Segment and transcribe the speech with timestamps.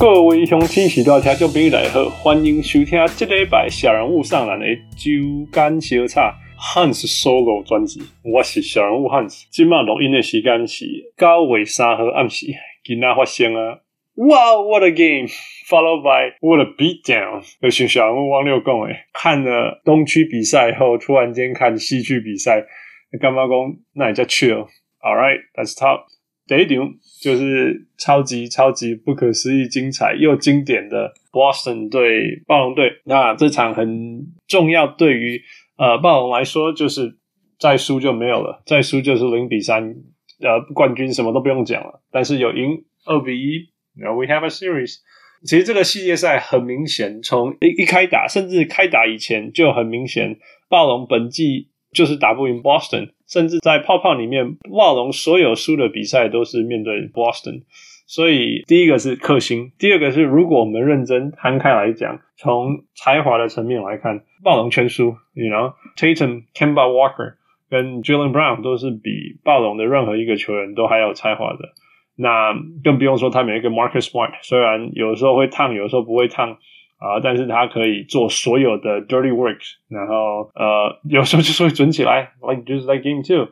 [0.00, 4.64] 各位乡亲是大听众朋友大家好，欢迎收听这礼拜小人物上篮的
[4.96, 8.00] 周间小插 Hans Solo 专辑。
[8.24, 10.86] 我是小人物 Hans，今晚录音的时间是
[11.18, 12.46] 九月三号暗时，
[12.82, 13.80] 今仔发生啊！
[14.16, 17.42] 哇，What a game！Followed by What a beatdown！
[17.60, 22.64] 就像小人物汪六讲诶，看了东区比赛后，突然间看西区比赛，
[23.20, 26.04] 干嘛讲那也叫 chill？All right，let's talk。
[26.04, 26.19] 第一
[26.58, 32.90] 场就是超级超级不可思议、精彩又经典的 Boston 对暴龙队。
[33.04, 35.40] 那这场很重要，对于
[35.76, 37.16] 呃暴龙来说，就是
[37.58, 39.94] 再输就没有了，再输就是零比三，
[40.40, 42.02] 呃冠军什么都不用讲了。
[42.10, 44.96] 但是有赢二比一，然后 We have a series。
[45.44, 53.12] 其实这个系列赛很明显，从一一开打，甚至开打以前就很明显，暴龙本季就是打不赢 Boston。
[53.30, 57.62] 甚至在泡泡里面，暴龙所有输的比赛都是面对 Boston，
[58.06, 67.34] 所以第一个是克星，第二个是如果我们认真摊开来讲，从才华的层面来看，暴龙全输，you know，Tatum、Kemba Walker
[67.70, 71.58] 跟 Jaylen Brown 都是比暴龙的任何一个球员都还有才华的，
[72.16, 76.58] 那更不用说他们有一个 Marcus Smart，虽然有时候会烫，有时候不会烫。
[77.00, 77.18] 啊！
[77.24, 83.48] 但是他可以做所有的 dirty work，然后呃， 有时候就是会准起来，like just like game two。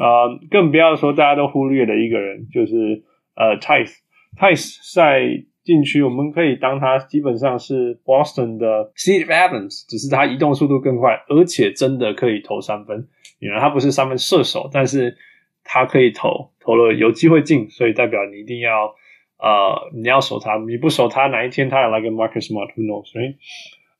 [0.00, 3.04] 呃，更不要说大家都忽略的一个人，就是
[3.36, 3.92] 呃，Theis。
[4.40, 13.06] Theis 在禁区，我们可以当他基本上是 Boston 的 Steve Adams，只是他移动速度更快，而且真的可以投三分。
[13.38, 15.14] 原来他不是三分射手，但是
[15.62, 18.94] 他可以投，投了有机会进，所以代表你一定要。
[19.38, 23.34] 呃，你要守他，你不守他，哪一天他也来个 Marcus Smart，Who knows？right?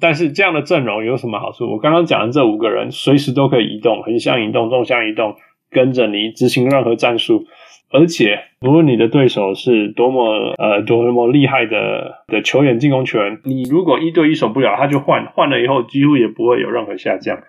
[0.00, 1.70] 但是这样的阵容有什么好处？
[1.70, 5.36] 我刚刚讲的这五个人随时都可以移动，横向移动、纵向移动，
[5.70, 7.46] 跟着你执行任何战术。
[7.90, 17.40] 而且，无论你的对手是多么呃多么厉害的的球员、进攻球员，你如果一对一守不了，他就换，换了以后几乎也不会有任何下降。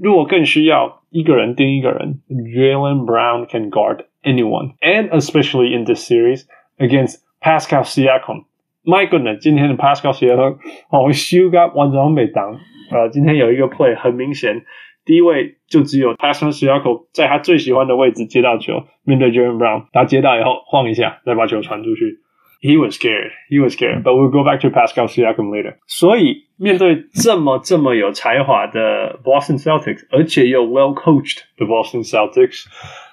[0.00, 6.46] 如果更需要一个人盯一个人，Jalen Brown can guard anyone，and especially in this series
[6.78, 10.57] against Pascal Siakam，My goodness，今天的 Pascal Siakam
[10.89, 12.59] 哦，修改完全没挡。
[12.89, 14.63] 呃，今天有一个 play 很明显，
[15.05, 22.19] 第一位就只有 Pascal Siakam 在他最喜欢的位置接到球，面对 Jaylen Brown，他接到以后晃一下，再把球传出去。
[22.59, 25.75] He was scared, he was scared, but we'll go back to Pascal Siakam later。
[25.85, 32.65] 所以面对这么这么有才华的 Boston Celtics，而且又 well coached 的 Boston Celtics，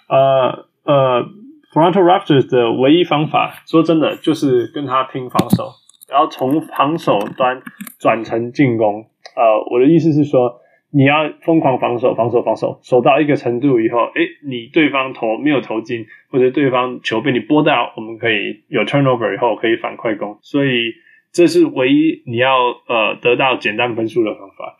[0.09, 1.27] 呃呃。
[1.72, 5.70] Toronto Raptors 的唯一方法，说真的，就是跟他拼防守，
[6.10, 7.62] 然后从防守端
[8.00, 9.06] 转成进攻。
[9.36, 10.60] 呃，我的意思是说，
[10.92, 20.40] 你要疯狂防守，防守，防守，守到一个程度以后，诶，你对方投没有投进，或者对方球被你拨到，我们可以有 turnover 以后可以反快攻。
[20.42, 20.94] 所以
[21.32, 22.50] 这是唯一你要
[22.88, 24.76] 呃得到简单分数的方法。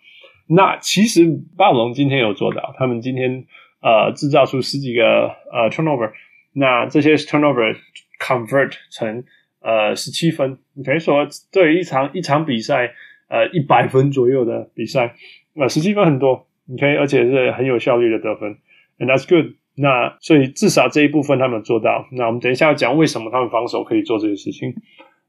[0.48, 3.46] 那其实暴龙今天有做到，他们今天
[3.84, 6.10] 呃制造出十几个呃 turnover。
[6.54, 7.76] 那这些 turnover
[8.20, 9.24] convert 成
[9.62, 12.94] 呃十七分，你可以说对一场一场比赛
[13.30, 15.16] 呃一百分左右的比赛，
[15.56, 18.58] 呃十七分很多，你可以而且是很有效率的得分
[18.98, 19.54] ，and that's good。
[19.76, 22.06] 那所以至少这一部分他们做到。
[22.12, 24.74] 那我们等一下要讲为什么他们防守可以做这个事情。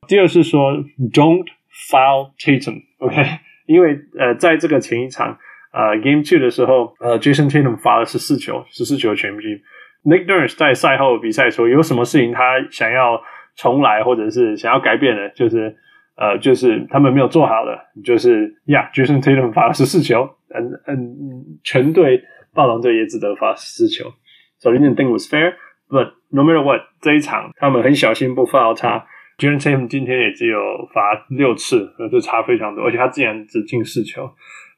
[0.09, 0.73] 第二是说
[1.13, 1.47] don't
[1.91, 3.23] foul Tatum，OK？
[3.67, 5.39] 因为呃在这个前一场
[5.73, 9.61] 呃 Game Two 的时候，呃 Jason Tatum 罚了十四球，十四球全进。
[10.05, 12.41] Nick Nurse 在赛后比赛说：“有什么事情他
[12.71, 13.21] 想要
[13.55, 15.77] 重来，或者是想要改变的，就是
[16.17, 22.23] 呃，就是他们没有做好的，就是呀，Jason Tatum 罚了十四球，嗯嗯，全队
[22.55, 24.11] 暴龙队也只得罚十四球。
[24.59, 25.55] So he didn't think it was fair,
[25.89, 29.07] but no matter what，这一场他们很小心不 foul 他。
[29.39, 30.59] Jason Tatum 今天也只有
[30.93, 34.31] 罚六次，呃就差非常多，而且他竟然只进四球。”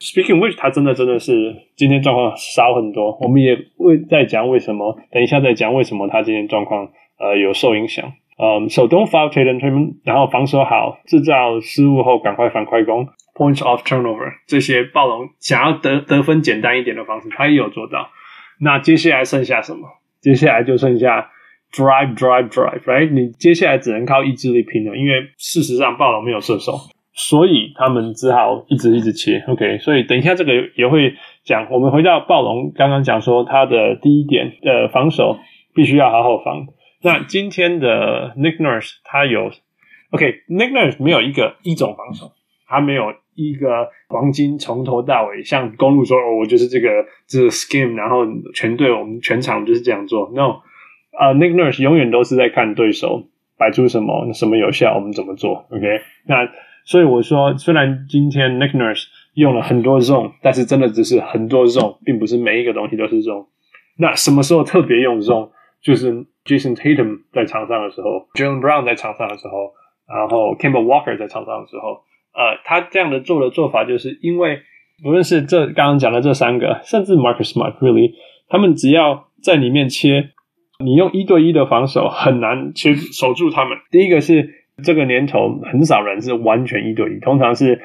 [0.02, 3.16] Speaking which，他真的真的是今天状况少很多。
[3.20, 6.88] 我们也会再讲为什么，等一下再讲为什么他今天状况
[7.20, 8.12] 呃有受影响。
[8.36, 13.06] 嗯，手动 foul Tatum，然后防守好，制造失误后赶快反快攻
[13.36, 18.08] ，points off turnover，这些暴龙想要得得分简单一点的方式，他也有做到。
[18.58, 19.86] 那接下来剩下什么？
[20.20, 21.30] 接下来就剩下
[21.72, 23.12] drive drive drive，right？
[23.12, 26.72] 你接下来只能靠意志力拼了，因为事实上暴龙没有射手。
[27.14, 29.78] 所以他们只好一直一直切，OK。
[29.78, 31.14] 所以等一下这个也会
[31.44, 31.68] 讲。
[31.70, 35.38] 我们回到暴龙，刚刚讲说他的第一点的防守
[35.74, 36.66] 必须要好好防。
[37.02, 39.50] 那今天的 Nick Nurse 他有
[40.10, 42.32] ，OK，Nick Nurse 没有一个一种防守，
[42.66, 46.88] 他没有一个黄金从头到尾，像公路说哦，我就是这个
[47.26, 48.24] 这个 scheme，然后
[48.54, 50.30] 全队我们全场就是这样做。
[50.34, 50.60] No，
[51.18, 53.28] 呃，uh，Nick Nurse 永远都是在看对手。
[53.58, 55.86] 摆出什么什么有效，我们怎么做？OK，
[56.26, 56.48] 那
[56.84, 63.46] 所以我说，虽然今天 Nick Nurse 用了很多 zone，但是真的只是很多 zone，并不是每一个东西都是 zone。
[63.98, 65.50] 那什么时候特别用 zone？
[65.82, 66.12] 就是
[66.44, 69.72] Jason Tatum 在场上的时候，Jaylen Brown 在场上的时候，
[70.06, 72.02] 然后 Kemba Walker 在场上的时候，
[72.34, 74.60] 呃，他这样的做的做法，就是因为
[75.04, 78.12] 无论是这刚刚讲的这三个，甚至 Marcus Smart，really，
[78.48, 80.30] 他们只要在里面切。
[80.78, 83.78] 你用一对一的防守很难去守住他们。
[83.92, 87.80] 第一个是这个年头很少人是完全一对一，通常是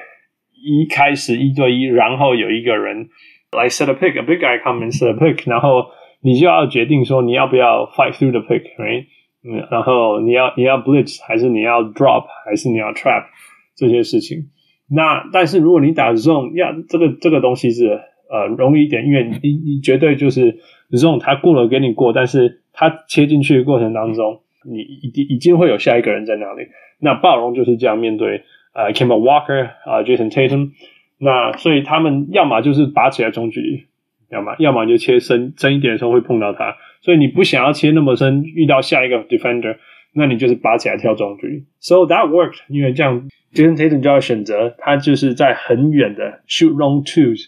[0.54, 3.10] 一开始一对一，然后有一个人
[3.52, 5.86] 来 set a pick，a big guy come and set a pick，然后
[6.22, 9.06] 你就要决定说你要不要 fight through the pick，right？
[9.44, 13.26] 嗯，然后你要你要 blitz 还是你要 drop 还是你要 trap
[13.76, 14.50] 这些事情。
[14.90, 17.88] 那但是如果你打 zone，呀，这个这个东西是
[18.30, 20.60] 呃容易一点，因为你你绝对就是
[20.92, 22.62] zone，他过了给你过，但是。
[22.80, 26.68] 他切进去的过程当中，你一定已经会有下一个人在那里。
[27.00, 28.44] 那暴龙就是这样面对
[28.74, 30.72] 呃 Kemba Walker 啊、Jason Tatum，
[31.20, 33.86] 那所以他们要么就是拔起来中距离，
[34.30, 36.76] 要么要么就切深深一点的时候会碰到他。
[37.02, 39.78] 所以你不想要切那么深，遇到下一个 defender，
[40.14, 41.66] 那你就是拔起来跳中距离。
[41.80, 47.46] So that worked，因为这样 Jason Tatum 就要选择他就是在很远的 shoot long twos。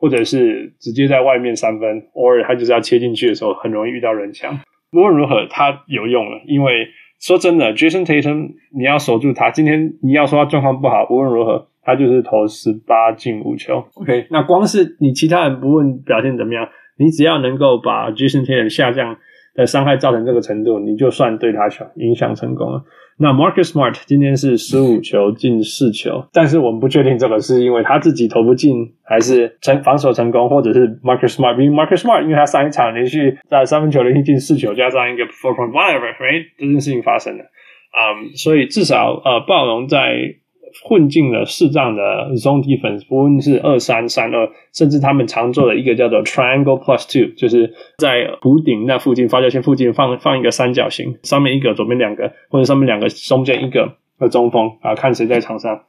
[0.00, 4.60] 或者是直接在外面三分，偶尔他就是要切进去的时候，很容易遇到人墙。
[4.92, 6.88] 无论如何，他有用了，因为
[7.20, 9.50] 说真的，Jason Tatum，你要守住他。
[9.50, 13.84] 今天你要说他状况不好，无论如何，他就是投十八进五球。
[13.94, 19.18] OK，那光是你其他人不问表现怎么样，你只要能够把 Jason Tatum 下降
[19.54, 22.84] 的伤害造成这个程度，你就算对他影响成功了。
[23.18, 40.36] 那 Marcus Smart 今天是十五球进四球，但是我们不确定这个是因为他自己投不进，还是成防守成功，或者是 Marcus Smart 因为 Marcus Smart，因为他上一场连续在三分球连续进四球，加上一个 four point whatever，right，这件事情发生的，嗯、所以至少呃暴龙在。
[40.84, 42.02] 混进了适当的
[42.36, 55.82] zone defense，不论是二三三二，甚至他们常做的一个叫做 triangle plus two，就是在弧顶那附近发球线附近放放一个三角形，上面一个，左边两个，或者上面两个，中间一个的中锋啊，看谁在场上，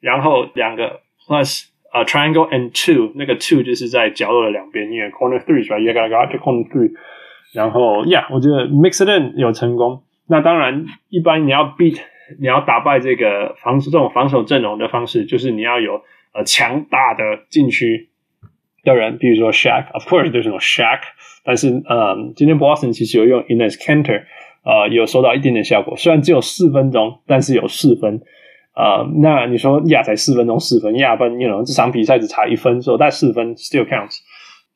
[0.00, 6.92] 然后两个 plus 啊、triangle and two，那个 two 就是在角落的两边，因为 corner three 是吧？You gotta go to corner three，
[7.52, 10.02] 然后 yeah，我觉得 mix it in 有成功。
[10.28, 11.98] 那当然，一般你要 beat。
[12.38, 18.10] 你要打败这个防守这种防守阵容的方式，就是你要有呃强大的禁区
[18.84, 21.00] 的人，比如说 Shaq，of course 就是那种 Shaq，
[21.44, 24.24] 但是呃，今天 Boston 其实有用 Enes Kanter，
[24.64, 28.20] 呃，有收到一点点效果，虽然只有四分钟，但是有四分，
[28.74, 34.18] 呃，那你说亚才四分钟四分，亚分，你 you know 这场比赛只差一分，所以带四分 still counts。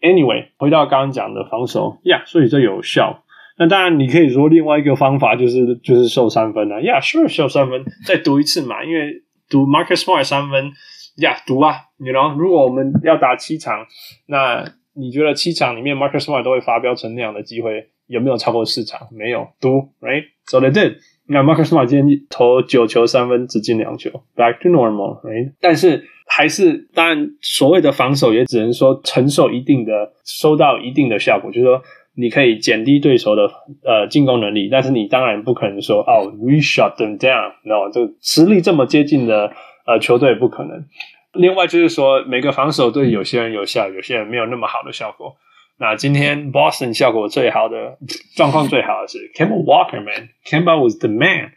[0.00, 3.23] Anyway，回到刚刚讲的防守，呀，所以这有效。
[3.56, 10.72] 那当然，你可以说另外一个方法就是就是秀三分啊，Yeah，sure，秀三分， 再赌一次嘛，因为赌 Marcus Smart 三分
[11.16, 13.86] ，Yeah，赌啊，你 you know，如果我们要打七场，
[14.26, 14.64] 那
[14.96, 19.06] 你觉得七场里面 Marcus Smart 都会发飙成那样的机会有没有超过四场？
[19.12, 20.96] 没有，赌，Right？So they did。
[21.28, 25.52] 那 Marcus Smart 今天投九球三分，只进两球，Back to normal，Right？
[25.60, 31.80] 但是还是，当然所谓的防守也只能说承受一定的，收到一定的效果，就是说。
[32.16, 33.50] 你可以减低对手的
[33.82, 39.52] 呃进攻能力，但是你当然不可能说哦，we shut them down，no，这个实力这么接近的
[39.86, 40.84] 呃球队不可能。
[41.32, 45.34] 另外就是说，每个防守对有些人有效，有些人没有那么好的效果。
[45.80, 47.98] 那今天 Boston 效果最好的
[48.36, 51.50] 状况最好的是 c a m b a Walker man，c a m b a was the man。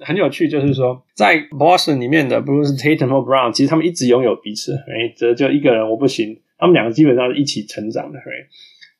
[0.00, 8.22] 很有趣，就是说在 Boston 里面的不论是 Tatum 或 Brown，其实他们一直拥有彼此，哎，这就一个人我不行，他们两个基本上是一起成长的，哎。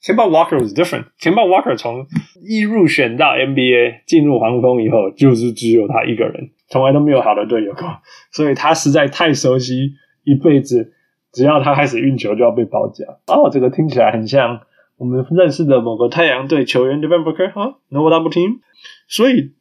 [0.05, 1.07] Kemba Walker was different.
[1.21, 2.07] Kemba Walker 从
[2.43, 7.99] 一入选到 NBA 进入黄蜂以后，就是只有他一个人，从来都没有好的队友过，
[8.33, 9.93] 所以他实在太熟悉，
[10.25, 10.93] 一辈子
[11.33, 13.05] 只要他开始运球就要被包夹。
[13.27, 14.61] 哦，这个听起来很像
[14.97, 18.59] 我们认识的某个太阳队球员 Devin Booker 啊，No Double Team。
[19.07, 19.53] 所以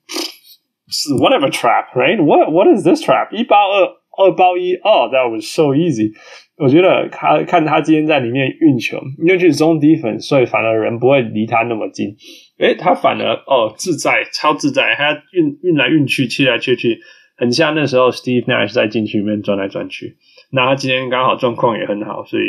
[0.87, 2.17] 是 whatever trap, right?
[2.17, 3.31] What what is this trap?
[3.31, 4.75] 一包二，二包一。
[4.75, 6.13] Oh, that was so easy.
[6.57, 12.15] 我觉得他看他今天在里面运球，因为去 zone defense，所以反而人不会离他那么近。
[12.59, 16.99] 诶，他反而哦自在，超自在，他运运来运去，切来切去，
[17.35, 20.17] 很像那时候 Steve Nash 在禁区里面转来转去。
[20.51, 22.43] 那他今天刚好状况也很好，所以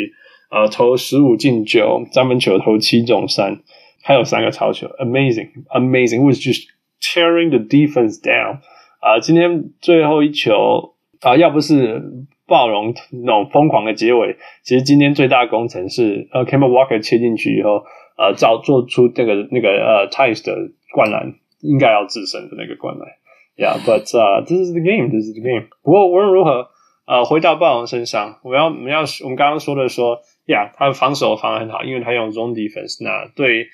[0.51, 3.61] 呃投十五进九，三分球投七中三，
[4.03, 6.67] 还有三个超球，amazing，amazing，was just
[7.01, 8.59] tearing the defense down。
[8.99, 10.92] 啊、今天最后一球
[11.23, 12.01] 啊、要不是。
[12.45, 17.85] 暴龙那种疯狂的结尾，其实今天最大的工程是呃，Kemba Walker 切进去以后，
[18.17, 20.53] 呃，造做出这个那个呃 Theis 的
[20.93, 23.07] 灌篮，应该要制胜的那个灌篮。
[23.55, 25.67] Yeah，but，this is the game，this is the game。
[25.83, 26.67] 不过无论如何，
[27.07, 33.67] 呃，回到暴龙身上，我要我们要我们刚刚说的说，Yeah，他防守防得很好，因为他用 zone defense，那对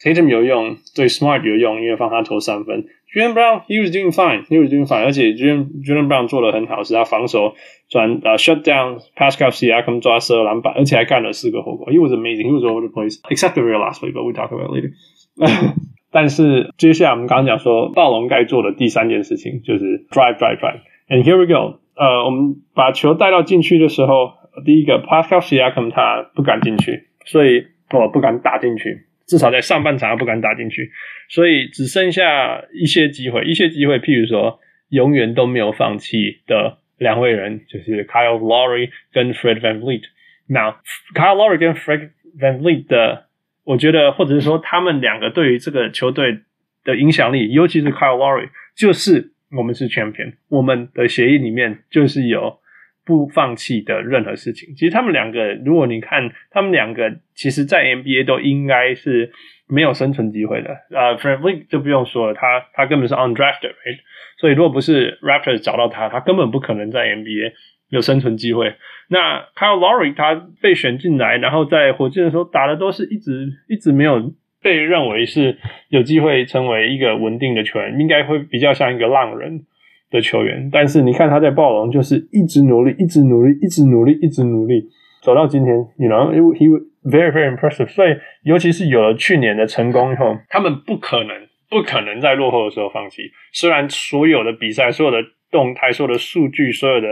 [0.00, 2.86] Tatum 有用，对 Smart 有用，因为放他投三分。
[3.13, 7.55] Jaylen Brown he was doing fine，he was doing fine，而且 Jaylen Jaylen Brown 做得很好，是他防守
[7.89, 11.91] 转呃 shut down Pascal Siakam 抓十二篮板，而且还干了四个火锅。
[11.91, 14.91] He was amazing，he was all over the place，except the real last play，but we talk about later。
[16.11, 21.79] 但是接下来我们刚刚讲说，暴龙该做的第三件事情就是 drive drive drive。And here we go。
[21.95, 24.33] 呃，我们把球带到禁区的时候，
[24.65, 30.90] 第一个 Pascal Siakam 他不敢进去，所以我不敢打进去， 至少在上半场他不敢打进去，
[31.28, 40.02] 所以只剩下一些机会，一些机会，譬如说永远都没有放弃的两位人，就是 Kyle Lowry 跟 Fred VanVleet。
[40.46, 40.76] Now
[41.14, 43.26] Kyle Lowry 跟 Fred VanVleet 的。
[43.66, 46.40] 我觉得，或者是说，他们两个对于这个球队
[46.84, 52.58] 的影响力，尤其是 Kyle Lowry，就是我们是 champion，我们的协议里面就是有
[53.04, 54.74] 不放弃的任何事情。
[54.74, 59.32] 其实他们两个，如果你看他们两个，其实在 NBA 都应该是
[59.68, 60.70] 没有生存机会的。
[60.90, 63.98] 呃，VanVleet 就不用说了，他他根本是 undrafted，right?
[64.38, 67.52] 所以如果不是 Raptors 找到他，他根本不可能在 NBA
[67.90, 68.74] 有生存机会。
[69.08, 74.32] 那 Kyle Lowry 他被选进来，然后在火箭的时候打的都是一直一直没有
[74.62, 75.58] 被认为是
[75.88, 79.66] 有机会成为一个稳定的球员，应该会比较像一个浪人
[80.14, 80.70] 的球员。
[80.72, 84.88] 但是你看他在暴龙就是一直努力，一直努力，一直努力，一直努力，
[85.20, 86.68] 走到今天，you know he
[87.02, 87.88] very very impressive。
[87.88, 91.36] 所以尤其是有了去年的成功以后，他们不可能
[91.68, 93.22] 不可能在落后的时候放弃。
[93.52, 95.18] 虽然所有的比赛、所有的
[95.50, 97.08] 动态、所有的数据、所有的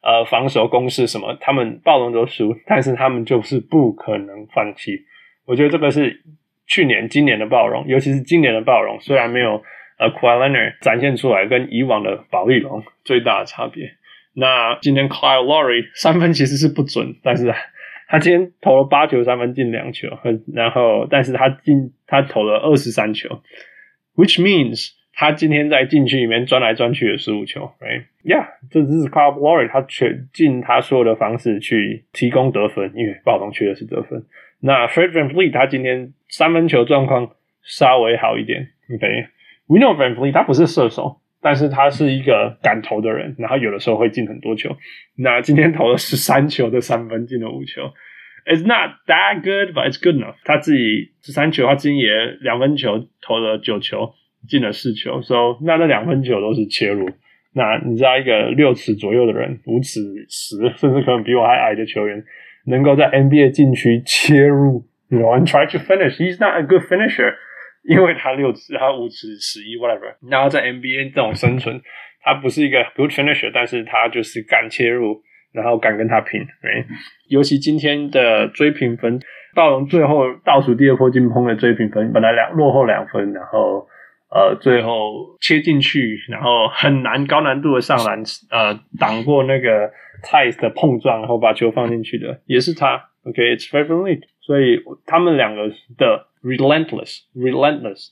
[0.00, 4.92] 呃，防守攻势什么，他们暴龙都输，但是他们就是不可能放弃。
[5.44, 6.22] 我觉得这个是
[6.66, 9.60] 去年、今年的暴龙，尤其是今年的暴龙，虽然没有
[9.98, 13.92] 呃 Kawhi Leonard 展现出来跟以往的保利龙最大的差别。
[14.34, 17.52] 那今天 Kyle Lowry 三分其实是不准，但是
[18.08, 20.08] 他今天投了八球三分进两球，
[20.54, 23.42] 然后但是他进他投了二十三球
[24.16, 24.96] ，which means。
[25.20, 34.22] 他今天在禁区里面钻来钻去的十五球，right？Yeah，这只是 Kyle Lowry 他全尽他所有的方式去提供得分，因为暴龙缺的是得分。
[34.60, 37.32] 那 Fred VanVleet 他今天三分球状况
[37.64, 39.26] 稍微好一点，OK？
[39.68, 44.76] We know VanVleet 他不是射手，但是他是一个敢投的人，然后有的时候会进很多球。
[45.16, 47.92] 那今天投了十三球的三分，进了五球。
[48.46, 50.36] It's not that good, but it's good enough。
[50.44, 52.10] 他自己十三球，他今天也
[52.40, 54.14] 两分球投了九球。
[54.48, 57.10] 进了四球，so 那那两分球都是切入。
[57.54, 62.24] 那你知道一个六尺左右的人，五尺十，甚至可能比我还矮的球员，
[62.66, 66.16] 能够在 NBA 禁区切入，you know, and try to finish.
[66.18, 67.34] He's not a good finisher，
[67.88, 70.14] 因为他六尺，他五尺十一，whatever。
[70.30, 71.80] 然后在 NBA 这种生存，
[72.22, 75.20] 他不是一个 good finisher，但是他就是敢切入，
[75.52, 76.40] 然后敢跟他拼。
[76.62, 76.84] 对，
[77.28, 79.18] 尤其今天的追平分，
[79.54, 83.88] 暴龙最后倒数第二波进攻的追平分，本来两落后两分，然后。
[84.30, 89.90] 呃，最后切进去，然后很难高难度的上篮，呃，挡过那个
[90.22, 93.08] Theis 的碰撞，然后把球放进去的，也是他。
[93.24, 98.08] OK，it's、okay, very 所以他们两个的 relentless，relentless，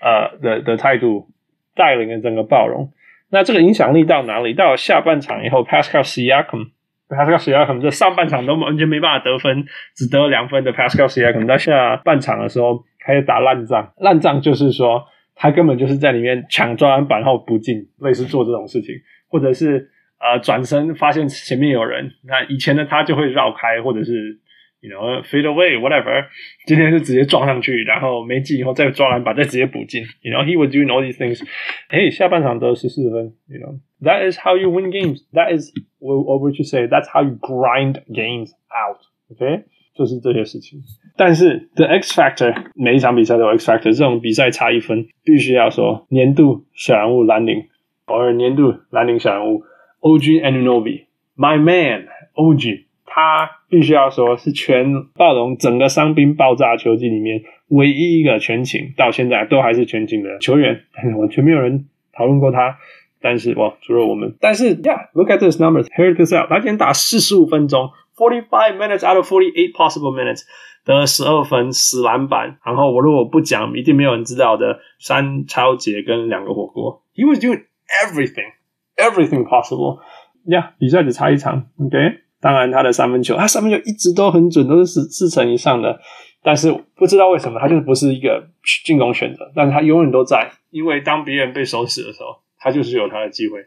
[0.00, 1.28] 呃的的态度
[1.74, 2.92] 带领了整个暴龙。
[3.30, 4.54] 那这个影响力到哪里？
[4.54, 13.92] 到了下半场以后，Pascal Siakam，Pascal Siakam 这上半场都完全没办法得分，只得了两分的 Pascal Siakam，到下半场的时候开始打烂仗。
[13.98, 15.04] 烂仗就是说。
[15.42, 18.94] 他根本就是在里面抢抓篮板后不进，类似做这种事情，
[19.26, 19.88] 或者是
[20.20, 24.38] 呃转身发现前面有人，那以前的他就会绕开，或者是
[24.81, 26.25] you know fade away whatever，
[26.65, 31.41] 今天是直接撞上去，然后没进以后再抓篮板，再直接补进，you know he was doing all these things。
[31.89, 35.21] 哎，下半场得十四分，you know that is how you win games.
[35.33, 36.87] That is what would you say?
[36.87, 38.99] That's how you grind games out.
[39.31, 39.63] Okay.
[39.95, 40.81] 就是这些事情，
[41.15, 47.69] 但是 The X Factor 每一场比赛都有 X Factor，这种比赛差一分，必须要说年度小人物蓝领，
[48.05, 49.63] 或年度蓝领小人物
[50.01, 60.80] OG Anunoby，My Man OG， 他必须要说是全暴龙整个伤兵爆炸球季里面唯一一个全勤到现在都还是全勤的球员，
[61.18, 62.78] 完全没有人讨论过他，
[63.20, 67.90] 但是哇，除了我们，但是 Yeah，look at this numbers，hear this out，他今天打四十五分钟。
[68.16, 70.42] Forty-five minutes out of forty-eight possible minutes，
[70.84, 72.58] 得了十二分，十篮板。
[72.66, 77.02] 然后我如果不讲，一定没有人知道的三超节跟两个火锅。
[77.14, 77.62] He was doing
[78.04, 78.52] everything,
[78.96, 80.00] everything possible.
[80.44, 81.68] Yeah，比赛只差一场。
[81.78, 81.96] OK，
[82.40, 86.00] 当然他的三分球，他三分球一直都很准，都是四四成以上的。
[86.42, 88.48] 但是不知道为什么，他就是不是一个
[88.84, 89.50] 进攻选择。
[89.54, 92.40] 但是他永远都在，因为当别人被守死的时候。
[92.62, 93.58] 他就是有他的机会。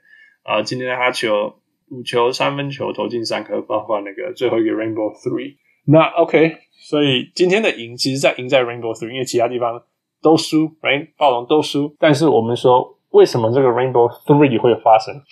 [0.43, 1.55] 啊、今天他球
[1.89, 5.55] 五球三分球投进三颗，包括那个最后一个 Rainbow Three。
[5.87, 9.81] 那 OK，所以今天的赢其实在赢在 Rainbow Three，因为其他地方
[10.21, 11.07] 都输，Right？
[11.17, 11.95] 暴龙都输。
[11.97, 15.23] 但是我们说，为什么这个 Rainbow Three 会发生？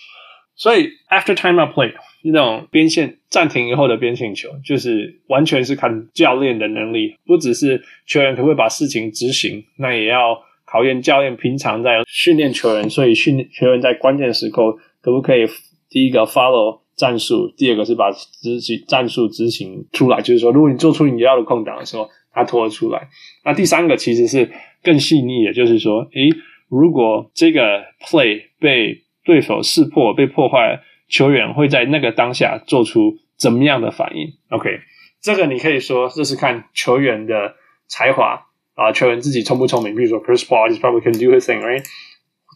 [0.56, 15.46] 所以 After Timeout Play 那种边线暂停以后的边线球，就是完全是看教练的能力，不只是球员可不可以把事情执行，那也要考验教练平常在训练球员，所以训球员在关键时刻可不可以
[15.90, 16.82] 第一个 follow。
[16.98, 23.08] 战术，第二个是把执行战术执行出来，就是说，如果你做出你要的空档的时候，他拖得出来。
[23.44, 24.52] 那第三个其实是
[24.84, 26.30] 更细腻的，就是说，诶，
[26.70, 30.80] 如果这个 play 被对手识破、被破坏，
[31.12, 34.80] 球员会在那个当下做出怎么样的反应？OK，
[35.22, 37.56] 这个你可以说这是看球员的
[37.88, 39.94] 才华啊，球员自己聪不聪明。
[39.94, 41.84] 比如说，Chris Paul is probably can do his thing, right?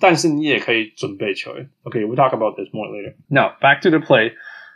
[0.02, 1.70] 但是你也可以准备球员。
[1.84, 3.16] OK，we'll talk about this more later.
[3.28, 4.32] Now back to the play。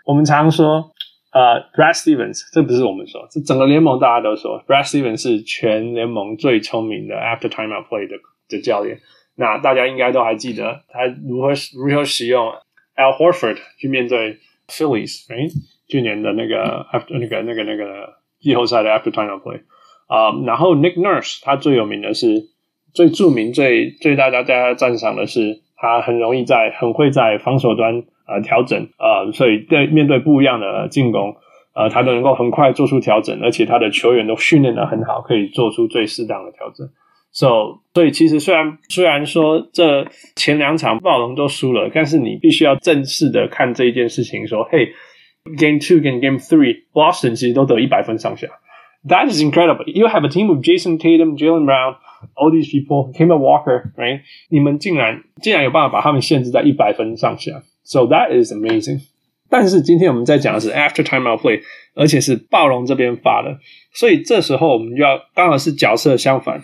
[0.05, 0.91] 我们常说，
[1.31, 8.17] 呃，Brad Stevens，这不是我们说，这整个联盟大家都说，Brad Stevens 是全联盟最聪明的 After Timeout Play 的
[8.49, 8.99] 的教练。
[9.35, 12.51] 那大家应该都还记得他如何如何使用
[12.99, 14.37] Al Horford 去面对
[14.67, 15.51] Phillies，right？
[15.87, 19.61] 去年的那个 After 那个那个那个季后赛的 After time Play。
[20.07, 22.49] 啊，然后 Nick Nurse 他最有名的是。
[22.91, 31.35] 最著名、最最大家大家赞赏的是，他很容易在很会在防守端呃调整呃，所以对面对不一样的进攻
[31.75, 36.89] 呃，他都能够很快做出调整，而且他的球员都训练得很好，可以做出最适当的调整。
[37.31, 44.93] So，所以其实虽然虽然说这前两场暴龙都输了，但是你必须要正式的看这一件事情，说，嘿
[45.57, 48.47] ，Game Two 跟 Game Three，Boston 其实都得一百分上下。
[49.07, 49.85] That is incredible.
[49.85, 51.95] You have a team with Jason Tatum, Jaylen Brown.
[52.35, 54.23] All these people, Kemba Walker, right?
[54.49, 59.03] 你们竟然竟然有办法把他们限制在一百分上下，So that is amazing.
[59.49, 61.61] 但是今天我们在讲的是 After Timeout Play，
[61.95, 63.57] 而且是暴龙这边发的，
[63.93, 66.61] 所以这时候我们就要刚好是角色相反。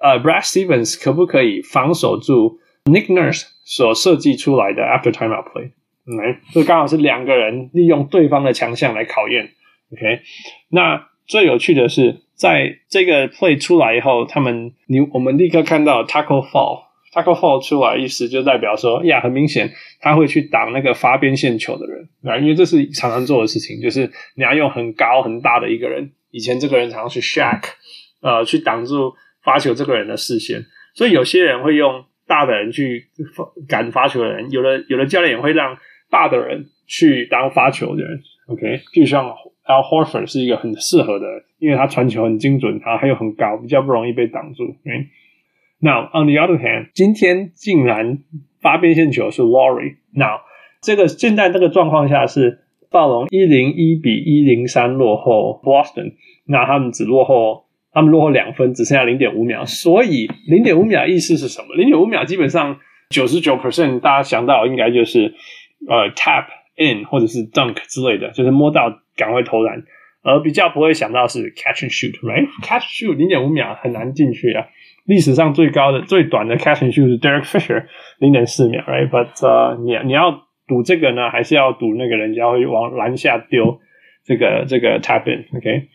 [0.00, 5.70] 呃、，Brad Stevens 可不可以防守住 Nick Nurse 所设计出来的 After Timeout Play？
[6.04, 9.50] 来，这刚好是两个人利用对方的强项来考验。
[9.92, 10.22] OK，
[10.70, 12.22] 那最有趣的是。
[12.38, 27.62] 在这个 play 出来以后，他们你我们立刻看到 tackle fall，tackle fall 出来，意思就代表说，呀，很明显他会去挡那个发边线球的人，啊，因为这是常常做的事情，就是你要用很高很大的一个人，以前这个人常常去 Shack，
[28.20, 33.08] 呃，去挡住发球这个人的视线，所以有些人会用大的人去
[33.68, 35.76] 赶发球的人，有的有的教练也会让
[36.10, 39.34] 大的人去当发球的人，OK，就像。
[39.68, 41.26] Al Horford 是一个很适合的，
[41.58, 44.64] 因为他传球很精准，他还有很高，比较不容易被挡住。
[44.82, 45.08] Right?
[45.80, 48.20] Now on the other hand，今天竟然
[48.62, 49.96] 发边线球是 Lowry。
[50.14, 50.40] Now
[50.80, 56.14] 这个现在这个状况下是暴龙一零一比一零三落后 Boston，
[56.46, 57.66] 那他们只落后，
[57.98, 59.64] 他们落后两分，只剩下零点五秒。
[59.66, 61.74] 所以零点五秒意思是什么？
[61.74, 62.78] 零点五秒基本上
[63.10, 65.34] 九十九 percent 大家想到应该就是
[65.88, 69.00] 呃 tap in 或者是 dunk 之类的，就是摸到。
[69.18, 69.82] 赶快投篮，
[70.22, 74.64] 而比较不会想到是 catch and shoot，right？catch shoot 零点五秒很难进去啊。
[75.06, 77.86] 历史上最高的、最短的 catch and shoot 是 Derek Fisher
[78.20, 83.80] 零点四秒，right？But、你你要赌这个呢，还是要赌那个人家会往篮下丢
[84.24, 85.88] 这个这个 tap in？OK？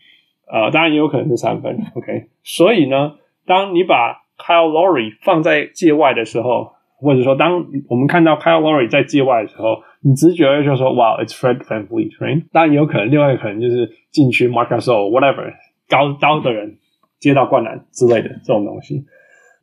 [0.46, 2.28] 呃，当然也有可能是三分， OK？
[2.42, 3.14] 所以呢，
[3.46, 9.82] 当你把 Kyle Lowry 放在界外的时候，或者说当我们看到 Kyle Lowry 在界外的时候。
[10.06, 12.44] 你直觉就说，哇，it's Fred VanVleet，right？
[12.52, 15.50] 当然也有可能，另外一个可能就是禁区 Marc Gasol，whatever，
[15.88, 16.76] 高高的人
[17.18, 19.06] 接到灌篮之类的这种东西。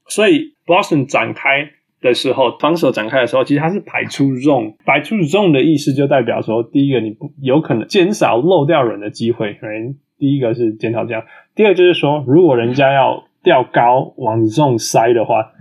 [0.08, 1.70] 所以 Boston 展开
[2.02, 9.94] 的时候，防守展开的时候，其实它是排出 zone，摆出 zone 的意思就代表说，第一个你不有可能减少漏掉人的机会，right？
[10.22, 11.24] 第一个是检讨这样，
[11.56, 15.52] 第二就是说，如果人家要吊高往 zone 塞的话，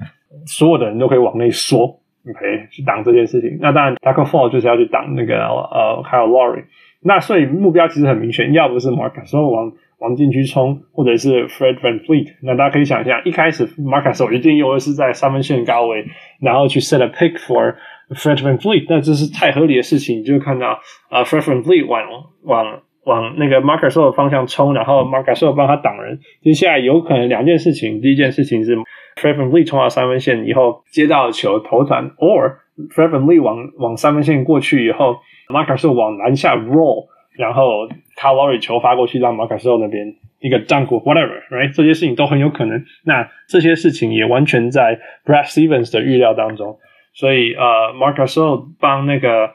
[0.46, 1.98] 所有的人都可以往内缩。
[2.28, 3.56] OK，去挡这件事情。
[3.62, 6.64] 那当然，tackle fall 就是要去挡那个呃，还有 Lowry。
[7.02, 12.34] 那所以目标其实很明确，要不是 MARKAS 说往往禁区冲，或者是 Fred Van Fleet。
[12.42, 16.04] 那大家可以想象，一开始 MARKAS 手一定又是在三分线高位，
[16.42, 17.76] 然后去 set a pick for
[18.10, 18.84] Fred Van Fleet。
[18.90, 22.02] 那这是太合理的事情，你就看到啊、呃、，Fred Van Fleet 往
[22.42, 26.20] 往往那个 Marc Gasol 的方向冲，然后 Marc Gasol 帮他挡人。
[26.42, 28.78] 接下来有可能两件事情，第一件事情是。
[29.20, 32.54] Fred VanVleet 冲到三分线以后，接到球投篮，or
[32.94, 35.16] Fred VanVleet 往往三分线过去以后
[35.48, 41.74] ，Marc Gasol 往篮下 roll，然后 Kyle Lowry 球发过去让 Marc Gasol 那边一个 dunk whatever，right？
[41.74, 42.82] 这些事情都很有可能。
[43.04, 46.78] 那这些事情也完全在 Brad Stevens 的预料当中。
[47.12, 49.50] 所以呃，Marc Gasol 帮那个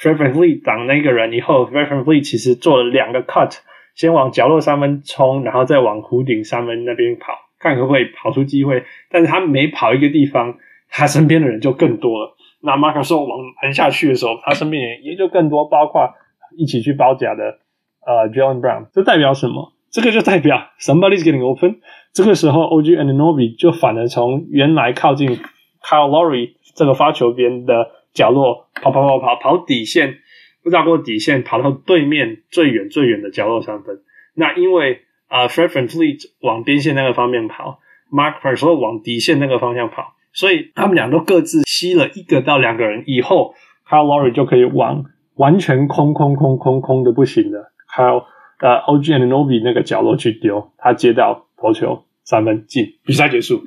[0.00, 3.58] Fred VanVleet 挡那个人以后，Fred VanVleet 其实做了两个 cut，
[3.94, 8.84] 先往角落三分冲，然后再往弧顶三分那边跑，看可不可以跑出机会。
[9.10, 10.56] 但是他每跑一个地方，
[10.88, 12.34] 他身边的人就更多了。
[12.62, 16.14] 那 Marc Gasol 往横下去的时候，他身边人也就更多，包括
[16.56, 17.58] 一起去包夹的
[18.06, 18.86] 呃 Jaylen Brown。
[18.94, 19.72] 这代表什么？
[19.90, 21.80] 这个就代表 somebody's getting open。
[22.14, 25.36] 这个时候，OG Anunoby 就反而从原来靠近
[25.82, 30.18] Kyle Lowry 这个发球边的角落跑跑跑跑跑底线，
[30.62, 34.00] 绕过底线，跑到对面最远最远的角落三分。
[34.34, 37.80] 那因为啊、呃、Fred VanVleet 往边线那个方面跑
[38.12, 43.54] ，Marc Gasol 往底线那个方向跑，所以他们俩都各自吸了一个到两个人以后
[43.88, 48.24] ，Kyle l o r r y 就可以往完全空空空空空的不行的 Kyle。
[48.60, 53.62] 呃、uh,，OG Anunoby 那个角落去丢，他接到投球三分进，比赛结束。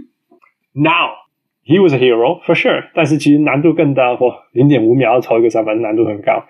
[0.72, 1.10] Now
[1.66, 6.44] he was a hero for sure，但是其实难度更大，或零点五秒要投一个三分，难度很高。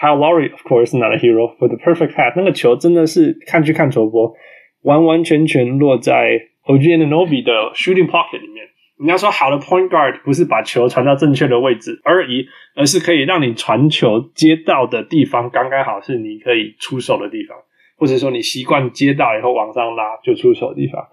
[0.00, 4.34] Kyle Lowry of course not a hero for the perfect pass，那个球真的是看去看球播，
[4.82, 8.66] 完完全全落在 OG Anunoby 的 shooting pocket 里面。
[8.98, 17.56] 人家说好的 point guard 不是把球传到正确的位置而已，而是可以让你传球接到的地方刚刚好是你可以出手的地方。
[17.96, 21.04] 或者说你习惯接到以后往上拉就出手的地方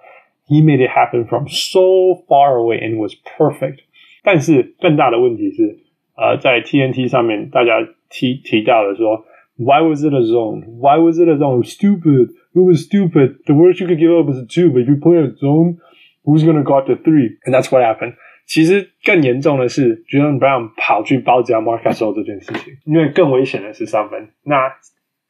[0.46, 3.80] ，He made it happen from so far away and was perfect。
[4.22, 5.78] 但是更大的问题是，
[6.16, 9.24] 呃，在 TNT 上面大家提提到了说，
[9.56, 10.64] Why was it a zone?
[10.80, 11.62] Why was it a zone?
[11.64, 12.30] Stupid.
[12.54, 13.44] It was stupid.
[13.44, 15.78] The worst you could give up is a two, but if you play a zone,
[16.24, 17.38] who's gonna guard the three?
[17.44, 18.14] And that's what happened.
[18.46, 24.30] 其实更严重的是，Jaylen Brown 跑去包夹 Marc Gasol 这件事情，因为更危险的是三分。
[24.42, 24.72] 那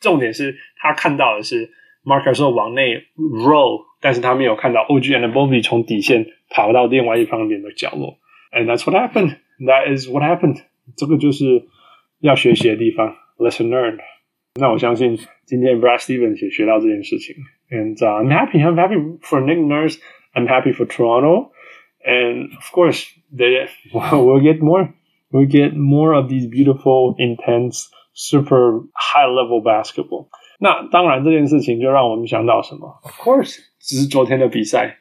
[0.00, 1.68] 重点是他看到的是
[2.04, 8.18] Marc Gasol 往内 roll，但是他没有看到 OG Anunoby 从底线跑到另外一方面的角落。
[8.52, 9.36] And that's what happened.
[9.60, 10.62] That is what happened.
[10.96, 11.66] 这个就是
[12.20, 14.00] 要学习的地方，lesson learned。
[14.58, 17.36] 那我相信今天 Brad Stevens 也学到这件事情。
[17.70, 18.58] And、uh, I'm happy.
[18.58, 19.98] I'm happy for Nick Nurse.
[20.34, 21.52] I'm happy for Toronto.
[22.04, 24.92] And of course, they we'll get more.
[25.30, 27.88] We'll get more of these beautiful, intense.
[28.12, 30.28] Super high level basketball。
[30.59, 34.97] 那当然这件事情就让我们想到什么？Of course，只是昨天的比赛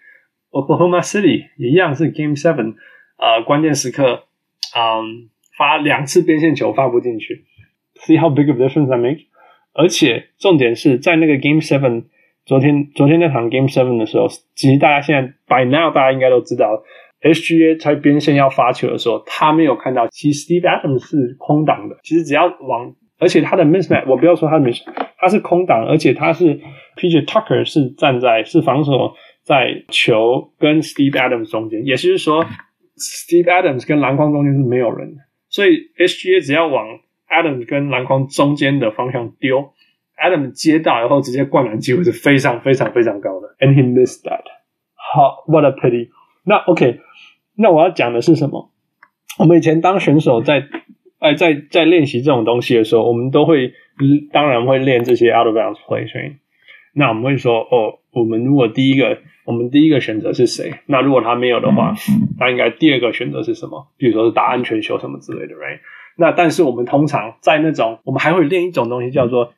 [0.51, 2.75] ，Oklahoma City 一样是 Game Seven，
[3.19, 4.25] 呃，关键时刻，
[4.77, 7.45] 嗯，发两次边线球发不进去。
[7.97, 9.27] See how big of difference I make？
[9.73, 12.05] 而且重点是在那个 Game Seven，
[12.45, 16.83] 昨天昨天那场 Game Seven 的时候，其实大家现在 by now 大家应该都知道
[17.23, 21.97] ，SGA 在边线要发球的时候，他没有看到，其实 Steve Adams 是空档的。
[22.03, 24.85] 其实只要往而且他的 mismatch，我不要说他的 mismatch，
[25.25, 26.61] 他是空档，而且他是
[26.97, 32.45] PJ Tucker 是站在是防守在球跟 Steve Adams 中间，也就是说
[32.99, 36.87] Steve Adams 跟篮筐中间是没有人的，所以 SGA 只要往
[37.31, 39.73] Adams 跟篮筐中间的方向丢
[40.23, 44.43] ，Adams 接到然后直接灌篮机会是非常非常非常高的，and he missed that。
[44.95, 46.11] 好，what a pity。
[46.45, 47.01] 那 OK，
[47.57, 48.71] 那我要讲的是什么？
[49.39, 50.69] 我们以前当选手在。
[51.25, 53.73] 哎，在在练习这种东西的时候，我们都会，
[54.31, 56.07] 当然会练这些 out of bounds play。
[56.07, 56.37] 所以，
[56.93, 60.71] 那我们会说，哦，我们如果第一个，我们第一个选择是谁？
[60.85, 61.95] 那如果他没有的话，
[62.39, 63.87] 那应该第二个选择是什么？
[63.97, 65.79] 比如说是打安全球什么之类的，right？
[66.19, 69.55] 那但是我们通常在那种，我们还会练一种东西叫做，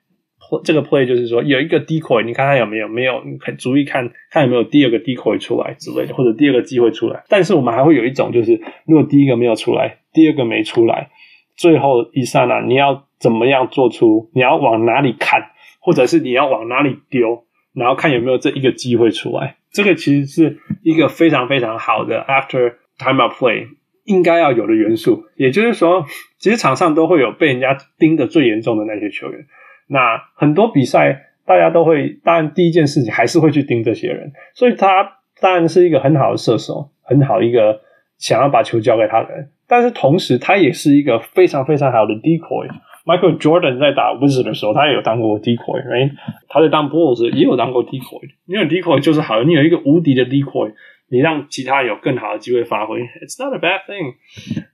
[0.62, 2.86] 这个 play 就是说有一个 decoy，你看他有没有？
[2.86, 7.24] 没有，你可以注意看看有没有第二个 decoy 出来之类的，或者第二个机会出来。
[7.28, 11.10] 但是我们还会有一种，就是如果第一个没有出来，第二个没出来。
[11.56, 14.30] 最后一刹那，你要怎么样做出？
[14.34, 19.56] 你要往哪里看，或者是你要往哪里丢，然后看有没有这一个机会出来。
[19.70, 23.68] 这个其实是一个非常非常好的 after timeout play
[24.04, 25.24] 应该要有的元素。
[25.36, 26.04] 也就是说，
[26.38, 29.46] 其实场上都会有被人家盯得最严重的那些球员。
[29.88, 34.32] 那很多比赛大家都会，当然第一件事情还是会去盯这些人。
[34.54, 37.80] 所以他当然是一个很好的射手，很好一个
[38.18, 39.50] 想要把球交给他人。
[39.68, 42.68] 但是同时，他也是一个非常非常好的 decoy。
[43.04, 46.10] Michael Jordan 在打 Wizards 的时候，他也有当过 decoy，right？
[46.48, 48.22] 他在当 Bulls 也有当过 decoy。
[48.46, 50.72] 因为 decoy 就是好，你有一个无敌的 decoy，
[51.08, 54.14] 你让其他有更好的机会发挥，It's not a bad thing。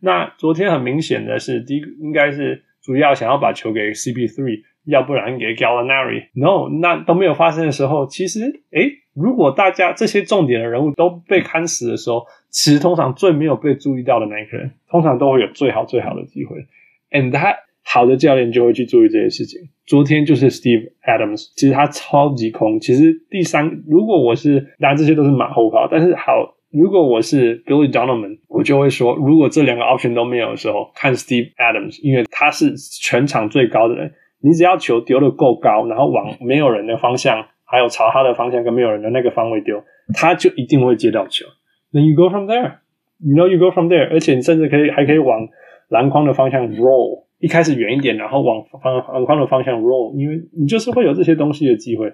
[0.01, 6.29] 那昨天很明显的是，第应该是主要想要把球给 CP3，要不然给 Gallinari。
[6.35, 8.41] No，那都没有发生的时候，其实
[8.73, 16.67] 诶如果大家这些重点的人物都被看死的时候，其实通常最没有被注意到的那一个人，通常都会有最好最好的机会。
[17.11, 19.61] And 他好的教练就会去注意这些事情。
[19.87, 22.81] 昨天就是 Steve Adams，其实他超级空。
[22.81, 34.13] 其实第三，如果我是，当然这些都是马后炮，但是好，如果我是 Billy Donovan，我就会说，如果这两个 option 都没有的时候，看 Steve Adams，因为他是全场最高的人。
[34.45, 39.83] 你只要球丢得够高，然后往没有人的方向，还有朝他的方向跟没有人的那个方位丢，
[40.13, 41.47] 他就一定会接到球。
[41.91, 42.75] Then you go from there.
[43.19, 44.11] You know you go from there.
[44.13, 45.49] 而且你甚至可以还可以往
[45.89, 52.13] 篮筐的方向 roll，一开始远一点，然后往方篮筐的方向 roll，因为你就是会有这些东西的机会。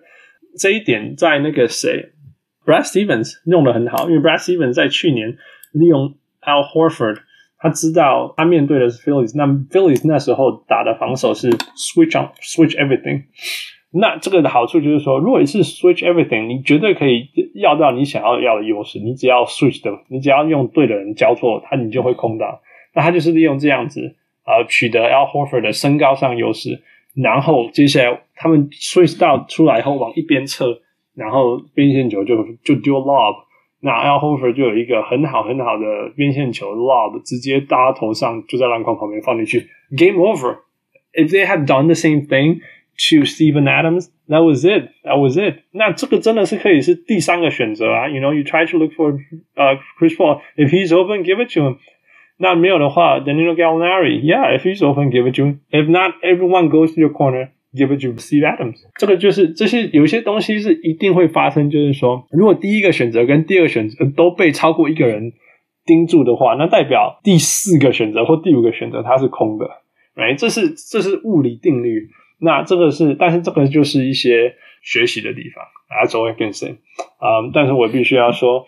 [0.57, 2.13] 这一点在那个谁
[2.65, 5.37] ，Brad Stevens 用得很好，因为 Brad Stevens 在去年
[5.73, 7.19] 利用 Al Horford。
[7.61, 13.25] 他知道他面对的是 Phillies，那 Phillies 那时候打的防守是 switch on switch everything。
[13.91, 18.99] 那这个的好处就是说，如果你是 switch everything，你绝对可以要到你想要要的优势。
[18.99, 22.61] 你只要 switch 的，你只要用对的人交错，他你就会空档。
[22.95, 26.83] 那他就是利用这样子啊，取得 Al Horford 的身高上优势，
[27.15, 30.81] 然后接下来他们 switch 到出来以后往一边撤，
[31.15, 33.37] 然后边线球就就丢 lob。
[33.81, 40.59] 那 Al Horford 就有一个很好很好的边线球 lob，直接搭头上，就在篮筐旁边放进去，game over。
[41.15, 42.61] If they had done the same thing
[42.98, 45.64] to Steven Adams, that was it, that was it。
[45.72, 48.08] 那这个真的是可以是第三个选择啊。
[48.08, 49.18] You know, you try to look for
[49.56, 50.42] 呃、uh, Chris Paul.
[50.56, 51.78] If he's open, give it to him.
[52.38, 55.60] 那没有的话，Danilo Gallinari, yeah, if he's open, give it to him.
[55.72, 57.50] If not, everyone goes to your corner.
[57.76, 65.34] Give it to Steve Adams，这个就是这些有些东西是一定会发生，就是说，如果第一个选择跟第二个选择都被超过一个人
[65.84, 69.66] 盯住的话，那代表第四个选择或第五个选择它是空的，
[70.14, 72.10] 哎，这是这是物理定律。
[72.39, 75.65] 那这个是，但是这个就是一些学习的地方。
[75.89, 76.71] That's all I can say。
[76.71, 78.67] 嗯，但是我必须要说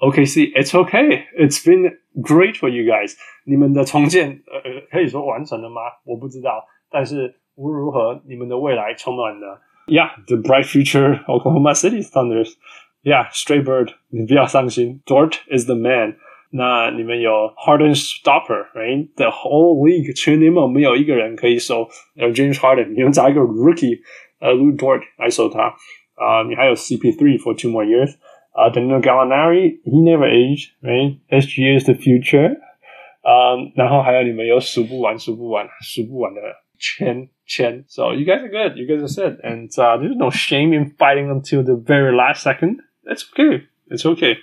[0.00, 3.14] ，OKC，it's OK，It's been great for you guys。
[3.44, 5.80] 你们的重建，呃，可以说完成了吗？
[6.04, 7.36] 我不知道，但是。
[7.60, 16.18] 无论如何，你们的未来充满了，Yeah，the bright future Oklahoma City Thunders，Yeah，Straight Bird，你不要伤心，Dort is the man。
[16.51, 23.99] 那你们有 Harden stopper，right？The whole league 全联盟没有一个人可以守呃 James Harden，你们找一个 rookie，
[24.39, 25.73] 呃 Lu Dort 来守他
[26.15, 26.43] 啊。
[26.47, 28.15] 你还有 CP3 for two more years，
[28.51, 32.59] 啊，Danilo Gallinari，he never age，right？SGA is the future，
[33.21, 36.41] 啊，然后还有你们有数不完、数不完、数不完的
[36.77, 37.29] 签。
[37.87, 38.77] So you guys are good.
[38.77, 39.41] You guys are set.
[39.43, 42.77] And uh, there's no shame in fighting until the very last second.
[43.03, 43.63] It's okay.
[43.89, 44.37] It's okay.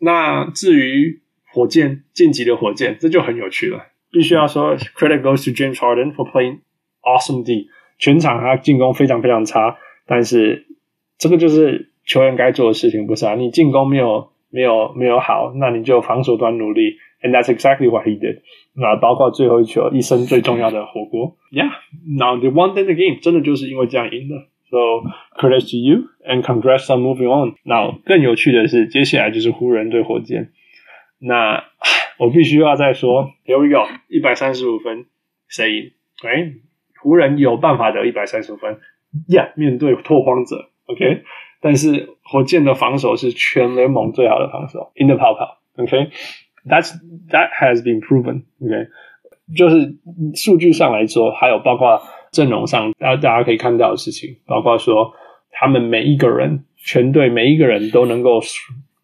[0.00, 1.20] 那至于
[1.52, 3.86] 火箭晋级的火箭，这就很有趣了。
[4.10, 6.60] 必须要说，credit goes to James Harden for playing
[7.02, 7.68] awesome D。
[7.98, 10.66] 全场他进攻非常非常差，但是
[11.18, 13.34] 这个就是球员该做的事情，不是啊？
[13.34, 16.96] 你进攻没有没有没有好，那你就防守端努力。
[17.20, 18.42] And that's exactly what he did.
[18.74, 21.36] 那包括最后一球，一生最重要的火锅。
[21.50, 21.72] Yeah,
[22.06, 24.36] now they won the game，真的就是因为这样赢的。
[24.70, 24.78] So
[25.36, 27.56] credit to you and congrats on moving on.
[27.64, 30.52] Now 更有趣的是，接下来就是湖人对火箭。
[31.25, 31.63] 那
[32.17, 35.05] 我必须要再说，Here we go，一百三十五分，
[35.47, 35.91] 谁赢？
[36.23, 36.53] 哎，
[37.01, 38.79] 湖人有办法得一百三十五分。
[39.29, 41.23] Yeah，面对拓荒者，OK。
[41.61, 46.09] 但是火箭的防守是全联盟最好的防守，in the 跑跑，OK。
[46.65, 46.93] That's
[47.29, 48.43] that has been proven.
[48.61, 48.89] OK，
[49.55, 49.95] 就是
[50.35, 55.13] 数据上来说，还有包括阵容上，大大家可以看到的事情，包括说
[55.51, 58.41] 他们每一个人，全队每一个人都能够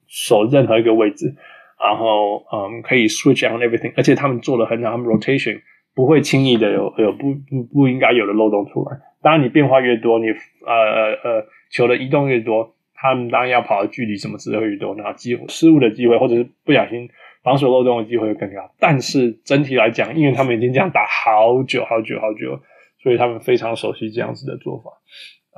[0.08, 1.36] 守任何一个位置，
[1.80, 5.62] 然后嗯，可以 switch on everything，而且他们做的很好，他们 rotation
[5.96, 8.98] 不会轻易的有有不不不应该有的漏洞出来。
[9.22, 17.10] 当然，你变化越多，你呃呃呃球的移动越多，他们当然要跑的距离什么之类越多，然后机会失误的机会，或者是不小心。
[17.42, 22.60] 防守漏洞的机会会更高，但是整体来讲，因为他们已经这样打好久好久好久，
[23.02, 24.92] 所以他们非常熟悉这样子的做法。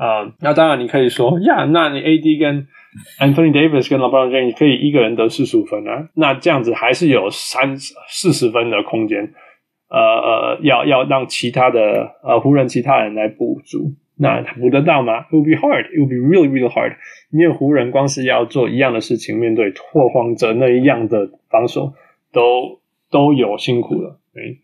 [0.02, 2.68] 啊、那当然你可以说呀，那你 AD 跟
[3.20, 9.32] Anthony Davis 跟 LeBron James 可以一个人得四十五分啊，那这样子还是有三四十分的空间，
[9.90, 13.94] 呃呃，要要让其他的呃湖人其他人来补足。
[14.18, 15.86] 那补得到吗？It will be hard.
[15.86, 16.96] It will be really, really hard.
[17.32, 21.94] 因为湖人光是要做一样的事情，面对拓荒者那一样的防守，
[22.32, 24.20] 都都有辛苦了。
[24.36, 24.58] 哎，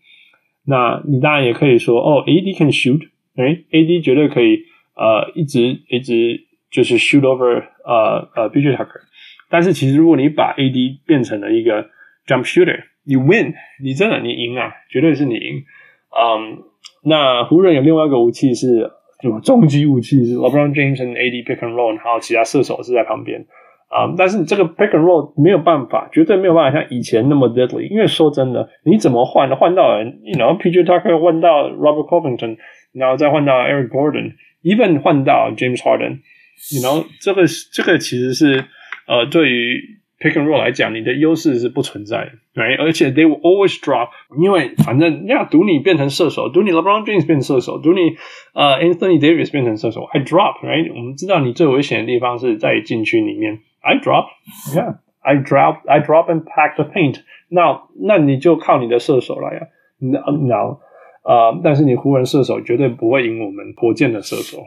[0.66, 4.64] 那你当然也可以说，哦，AD can shoot，哎，AD 绝对可以，
[4.98, 9.02] 呃，一直一直就是 shoot over，呃呃，PJ Tucker。
[9.50, 11.84] 但是其实如果你把 AD 变成了一个
[12.26, 15.64] jump shooter，你 win，你真的你赢啊，绝对是你赢。
[16.12, 16.64] 嗯，
[17.04, 18.92] 那湖人有另外一个武器是。
[19.20, 23.48] 就终极武器是 LeBron James 和 AD pick and roll，还有其他射手是在旁边
[23.90, 24.14] 啊、嗯。
[24.16, 27.90] 但是这个 pick and roll 没有办法，绝对没有办法像以前那么 deadly。
[27.90, 32.58] 因为说真的，你怎么换换到人，you know PJ Tucker 换到 Robert Covington，
[32.94, 34.34] 然后再换到 Eric Gordon
[34.68, 38.66] even 换到 James Harden，you know 这个这个其实是
[39.08, 42.82] 呃对于 pick and roll 来讲，你的优势是不存在的，right？
[42.82, 44.10] 而且 they will always drop，
[44.42, 48.18] 因为反正要赌你变成射手，赌你 LeBron James 变成射手，赌你
[48.54, 50.92] 呃 Anthony Davis 变成射手，I drop，right？
[50.92, 57.22] 我们知道你最危险的地方是在禁区里面，I drop，yeah，I drop，I drop and pack the paint。
[57.50, 59.68] 那那你就靠你的射手来啊
[60.00, 60.80] ，no no
[61.28, 64.64] 啊，但是你湖人射手绝对不会赢我们火箭的射手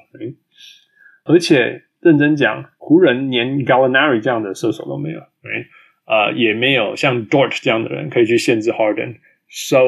[1.25, 1.83] 而且。
[2.03, 5.67] 认真讲，湖人连 Gallinari 这样的射手都没有，对，
[6.07, 9.17] 呃，也没有像 Dort 这样的人可以去限制 Harden。
[9.51, 9.81] So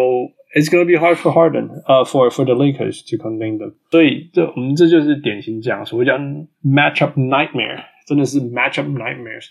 [0.54, 3.72] it's gonna be hard for Harden，呃，for for the Lakers to contain them。
[3.90, 6.18] 所以这我们这就是典型讲，所谓叫
[6.62, 9.46] matchup nightmare，真的是 matchup nightmares。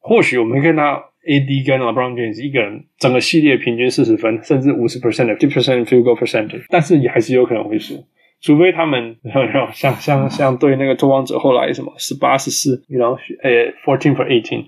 [0.00, 0.98] 或许我们可以拿
[1.28, 8.02] AD 跟 LeBron James 一个人整个系列平均四十分，甚至五十 percent 的 fifty percent field goal percentage，但是也还是有可能会输。
[8.40, 9.16] 除非他们
[9.74, 13.50] 像像像对那个拓荒者后来什么十八十四，然后呃
[13.84, 14.64] fourteen for eighteen，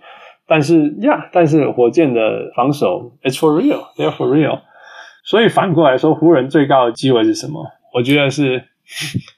[0.46, 4.60] 但是呀，但是火箭的防守 it's for real，they're for real。
[5.24, 7.64] 所以反过来说，湖人最高的机会是什么？
[7.94, 8.64] 我觉得是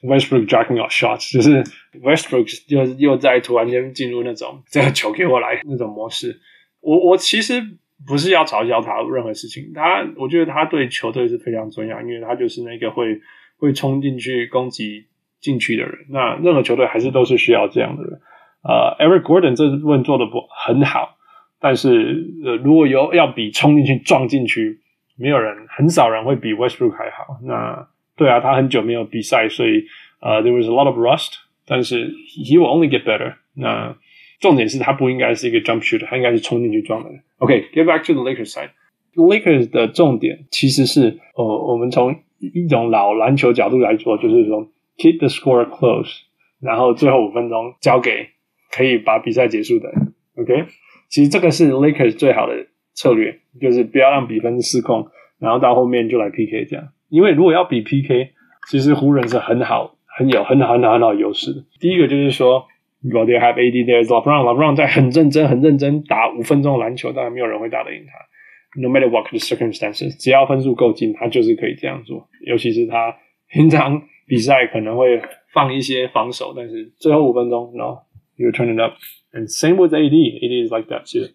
[0.01, 1.63] Westbrook jacking off shots，就是
[2.01, 6.39] Westbrook 又又在突然间进入那种这个球给我来那种模式。
[6.83, 7.61] 我我其实
[8.05, 13.19] 不是要嘲笑他任何事情，他我觉得他对球队是非常重要，因为他就是那个会。
[13.59, 15.05] 会冲进去攻击
[15.39, 18.19] 禁区的人，那任何球队还是都是需要这样的人。
[18.61, 21.15] 呃，Eric Gordon 这部分做的不很好，
[21.61, 24.81] 但是呃，如果有要比冲进去撞进去，
[25.15, 27.39] 没有人很少人会比 Westbrook 还好。
[27.43, 29.85] 那对啊，他很久没有比赛，所以
[30.19, 33.35] 呃，there was a lot of rust，但是 he will only get better。
[33.53, 33.95] 那
[34.43, 37.09] 重点是他不应该是一个 jump shooter，他应该是冲进去撞的。
[37.37, 38.71] OK，get back to the Lakers side。
[39.15, 46.23] Lakers 的重点其实是呃，我们从一种老篮球角度来说，就是说 keep the score close，
[46.59, 48.31] 然后最后五分钟交给
[48.69, 49.89] 可以把比赛结束的。
[50.35, 50.65] OK，
[51.07, 55.07] 其实这个是 Lakers 最好的策略，就是不要让比分失控，
[55.39, 56.89] 然后到后面就来 PK 这样。
[57.07, 58.31] 因为如果要比 PK，
[58.69, 61.63] 其实湖人是很好、很有、很好、很好、很好优势的。
[61.79, 62.65] 第一个就是说
[63.03, 63.85] ，Well they have AD.
[63.85, 68.81] There's LeBron，LeBron 在很认真、很认真打五分钟的篮球，当然没有人会打得赢他。
[68.81, 72.27] No matter what the circumstances，只要分数够近，他就是可以这样做。
[72.45, 73.15] 尤其是他
[73.49, 75.21] 平常比赛可能会
[75.53, 78.93] 放一些防守，但是最后五分钟，no，you turn it up。
[79.31, 81.33] And same with AD，AD is like that too。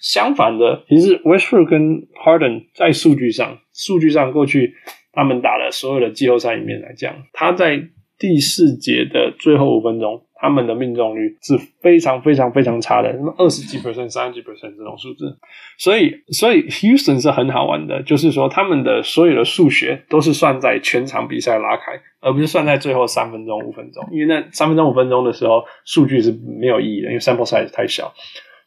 [0.00, 4.74] 相反的，其实 Westbrook 跟 Harden 在数据上，数据上过去
[5.12, 7.82] 他们打的所有的季后赛里面来讲，他在
[8.18, 10.22] 第四节的最后五分钟。
[10.40, 15.36] 他们的命中率是非常非常非常差的，什么二十几 percent、三十几 percent 这种数字。
[15.76, 24.06] 所以，所以 Houston 是很好玩的，就是说他们的所有的数学都是算在全场比赛拉开，而不是算在最后三分钟、五分钟。
[24.12, 28.14] 因为那三分钟、五分钟的时候，数据是没有意义的，因为 sample size 太小。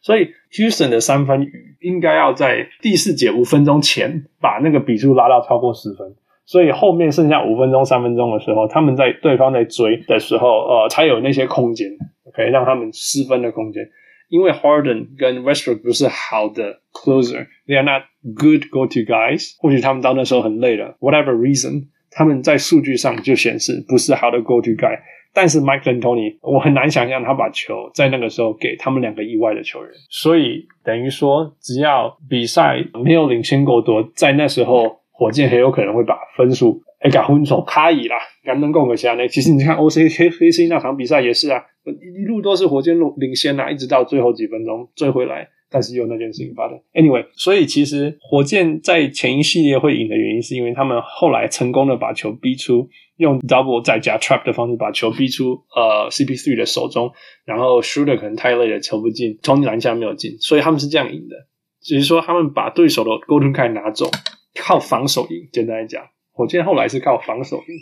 [0.02, 1.46] 所以 Houston 的三分
[1.80, 6.14] 应该要在第四节五分钟前把那个比数拉到超过十分。
[6.44, 11.88] 所以后面剩下五分钟、三分钟的时候，他们在对方在追的时候，呃，才有那些空间，
[12.34, 13.88] 可以让他们失分的空间。
[14.28, 18.02] 因为 Harden 跟 Westbrook 不是好的 closer，they are not
[18.34, 19.54] good go-to guys。
[19.60, 24.98] 或许他们到那时候很累了，whatever reason，他们在数据上就显示不是好的 go-to guy。
[25.34, 29.90] 但是 Mike D'Antoni，我很难想象他把球在那个时候给他们两个意外的球员。
[30.10, 35.01] 所以等于说，只要比赛没有领先够多，在那时候。
[35.22, 39.28] 火箭很有可能会把分数哎，给分数卡以啦，敢能共个下呢？
[39.28, 46.80] 其实你看 OC 黑黑 C 那场比赛也是啊，一路都是火箭路领先啊，一直到最后几分钟追回来，但是有那件事情发生。
[46.92, 57.12] Anyway，所以其实火箭在前一系列会赢的原因，是因为他们后来成功的把球逼出，用 double 再加 trap 的方式把球逼出呃 CP3 的手中，
[57.44, 61.36] 然后 shooter 可能太累了，球不进，冲进篮下没有进，所以他们是这样赢的，
[61.80, 64.06] 只是说他们把对手的 go-to guy 拿走。
[64.54, 67.74] 靠防守赢，简单来讲，火箭后来是靠防守赢，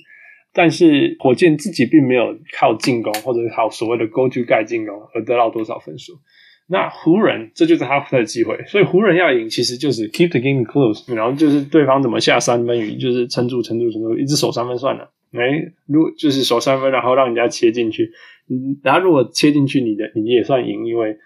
[0.53, 6.13] 但是火箭自己并没有靠进攻或者是靠所谓的 go to guy 进攻而得到多少分数。
[6.69, 15.11] 那湖人这就是他的机会，所以湖人要赢其实就是 keep the game close，然后就是对方怎么下三分雨，就是撑住撑住撑住，一直守三分算了。
[15.33, 15.41] 哎，
[15.87, 18.13] 如果就是守三分，然后让人家切进去，
[18.49, 21.17] 嗯，然后如果切进去，你的你也算赢，因为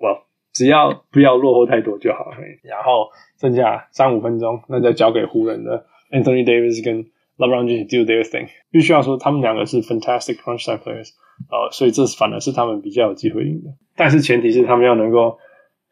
[0.00, 0.24] 哇。
[0.52, 2.30] 只要不要落后太多就好，
[2.62, 3.08] 然后
[3.40, 7.04] 剩下三五分钟，那再交给湖人的 Anthony Davis 跟
[7.36, 8.48] LeBron James do their thing。
[8.70, 11.10] 必须要说，他们两个是 fantastic crunch time players，
[11.50, 13.70] 呃，所以这反而是他们比较有机会赢的。
[13.94, 15.38] 但是前提是他们要能够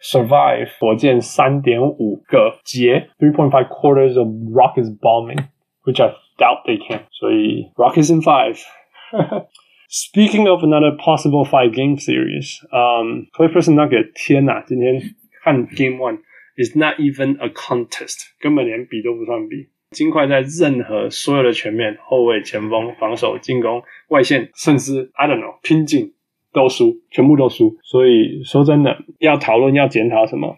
[0.02, 7.04] survive 火箭三点五个节 three point five quarters of Rockets bombing，which I doubt they can。
[7.12, 8.60] 所以 Rockets in five。
[9.89, 15.01] Speaking of another possible five game series，嗯、um,，Clippers Nuggets，天呐，今天
[15.43, 16.19] 和 Game One
[16.55, 19.67] is not even a contest，根本连比都不算比。
[19.91, 26.13] 金块在任何所有的全面，后卫、前锋、防守、进攻、外线，甚至 I don't know 拼劲
[26.53, 27.75] 都输，全部都输。
[27.83, 30.55] 所以说真的，要讨论要检讨什么，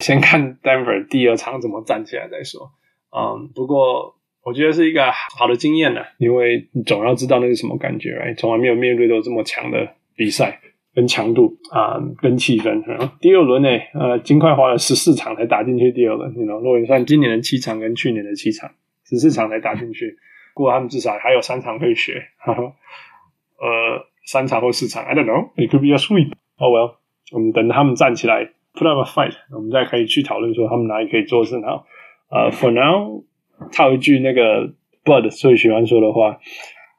[0.00, 2.72] 先看 Denver 第二场怎么站起来再说。
[3.16, 4.16] 嗯，不过
[4.49, 8.35] 我觉得是一个好的经验呢，因为你总要知道那是什么感觉，right？
[8.35, 10.59] 从来没有面对过这么强的比赛。
[10.91, 12.83] 跟强度啊、呃，跟气氛。
[13.21, 16.31] 第二轮呢，呃，金块花了十四场才打进去第二轮。
[16.35, 18.69] 你知道，如果你算今年的七场跟去年的七场，
[19.05, 20.17] 十四场才打进去。
[20.55, 22.25] 不过他们至少还有三场可以学。
[22.39, 25.51] 呵 呵呃，三场或四场，I don't know.
[25.55, 26.33] It could be a sweep.
[26.57, 26.95] Oh well，
[27.31, 31.85] 我们等他们站起来，put up a fight，我们再可以去讨论说他们哪里可以做得更好。
[32.29, 33.23] 呃，for now，
[33.71, 36.39] 套一句那个 Bud 最喜欢说的话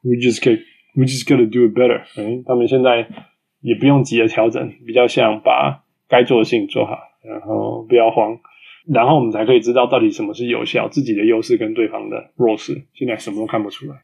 [0.03, 0.59] ，We just get,
[0.95, 2.01] we just gotta do it better。
[2.17, 3.07] 嗯，他们现在。
[3.63, 8.39] 也不用急着调整，比较像把该做的事情做好，然后不要慌，
[8.91, 12.87] 然后我们才可以知道到底什么是有效，自己的优势跟对方的弱势。
[12.95, 14.01] 现在什么都看不出来。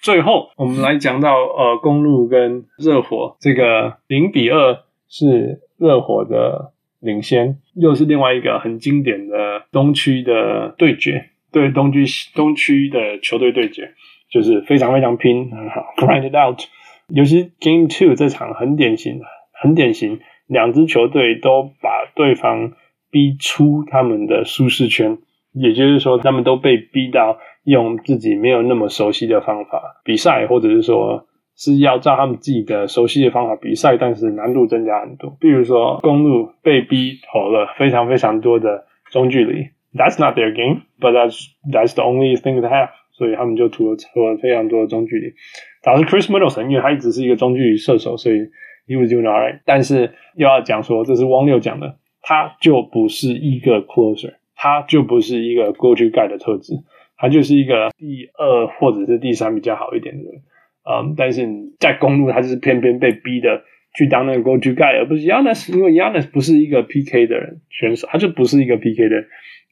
[0.00, 13.92] 最后，我们来讲到呃，公路跟热火这个零比二是热火的领先，又是另外一个很经典的东区的对决，对东区东区的球队对决，
[14.30, 16.60] 就是非常非常拼，很好， grind it out。
[17.08, 19.20] 尤其 Game Two 这场很典型，
[19.60, 22.72] 很典型，两支球队都把对方
[23.10, 25.18] 逼出他们的舒适圈，
[25.52, 31.26] 也就是说，他们都被逼到用自己没有那么熟悉的方法比赛，或者是说
[31.56, 35.36] 是要照他们自己的熟悉的方法比赛，但是难度增加很多。
[35.40, 45.34] 比如说，公路被逼投了非常非常多的中距离，That's not their game, but that's that's the only thing they have，所以他们就投了投了非常多的中距离。
[45.82, 48.36] 导致 Chris Middleton，因为他一直是一个中距离射手，所以
[48.86, 49.60] he was doing alright。
[49.64, 56.74] 但是又要讲说，这是汪六讲的，他就不是一个 closer，他就不是一个 go to guy 的特质，
[57.16, 60.42] 他就是一个第二或者是第三比较好一点的人。
[60.82, 63.62] 嗯，但是你在公路，他就是偏偏被逼的
[63.94, 69.16] 去当那个 go to guy，而不是 Yannis，因为 Yannis 不是一个 PK 的人选手，他就不是一个 PK 的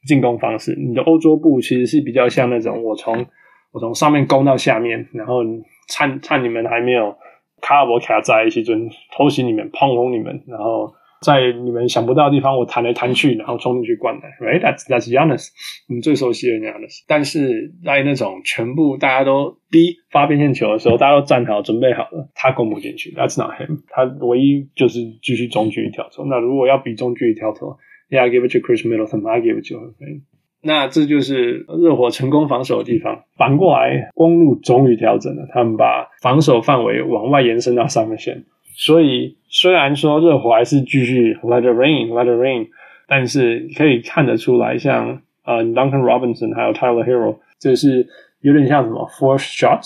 [0.05, 0.75] 进攻方式。
[0.75, 3.25] 你的欧洲步其实是比较像那种我从
[3.71, 5.43] 我从上面攻到下面，然后。
[5.91, 7.15] 趁趁你们还没有
[7.63, 8.75] 卡博卡在一起，就
[9.17, 10.93] 偷袭你们、碰轰你们，然后
[11.23, 14.31] 在你们想不到的地方，我弹来弹去，然后冲进去灌篮。
[14.39, 15.47] Right，that's that's Giannis，
[15.87, 17.03] 我们最熟悉的 Giannis。
[17.07, 23.09] 但是在那种全部大家都逼发边线球的时候，大家都站好准备好了，他攻不进去。
[23.15, 23.79] That's not him。
[23.89, 26.23] 他唯一就是继续中距离跳投。
[26.25, 27.75] 那如果要比中距离跳投
[28.09, 30.21] ，Yeah，give it to Chris Middleton，I give it to him。
[30.61, 33.23] 那这就是热火成功防守的地方。
[33.37, 38.43] 反过来，公路终于调整了，他们把防守范围往外延伸到三分线。
[38.75, 42.67] 所以，虽然说热火还是继续 let it rain，let it rain，
[43.07, 48.07] 但是可以看得出来像，呃 Duncan Robinson 还有 Tyler Hero，这是
[48.41, 49.81] 有点像什么 force shot，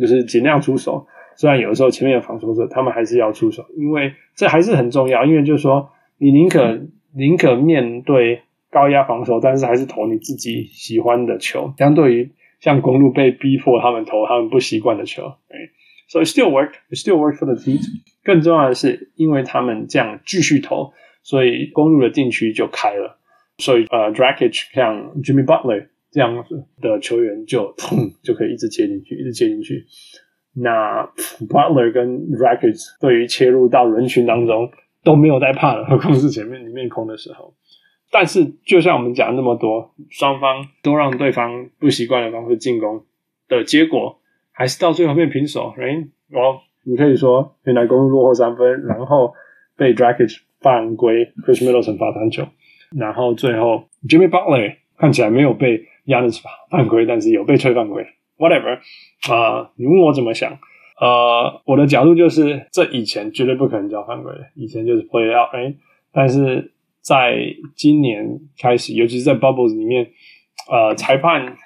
[0.00, 1.06] 就是尽量出手。
[1.36, 5.24] 虽然有时候前面有防守者，他们还是要出手，因为这还是很重要。
[5.24, 5.88] 因为就是说，
[6.18, 6.80] 你宁可
[7.14, 8.42] 宁可面对。
[8.70, 11.72] 高压防守，但是还是投你自己喜欢的球。
[11.78, 17.80] 相对于像公路被逼迫他们投他们不习惯的球，right？So it still worked, it still worked for the team。
[18.22, 20.92] 更重要的是，因为他们这样继续投，
[21.22, 23.18] 所以公路的禁区就开了。
[23.56, 29.86] 所以呃，Dragic 像 Jimmy Butler 这样子的球员就砰就可以一直切进去，一直切进去。
[30.52, 31.10] 那
[31.48, 34.70] Butler 跟 Dragic 对于切入到人群当中
[35.02, 37.54] 都没有在怕了，何况是前面一面空的时候。
[38.10, 43.04] 但是，就像我们讲那么多，双方都让对方不习惯的方式进攻
[43.48, 44.18] 的结果，
[44.50, 45.74] 还是到最后面平手。
[45.76, 46.08] right？
[46.28, 49.34] 然后你可以说，原来公鹿落后三分，然后
[49.76, 52.48] 被 Dragic 犯规，Chris Middleton 罚单球，
[52.96, 56.40] 然后最后 Jimmy Butler 看起来没有被 Giannis
[56.70, 58.06] 犯规，但是有被吹犯规。
[58.38, 58.78] Whatever，
[59.30, 60.58] 啊、你问我怎么想？
[61.00, 65.54] 呃，我的角度就是，这以前绝对不可能叫犯规的，以前就是 play out。
[65.54, 65.74] 哎，
[66.12, 66.72] 但是。
[67.00, 67.38] 在
[67.74, 70.10] 今年开始，尤其是在 Bubbles 里面，
[70.70, 71.56] 呃，裁判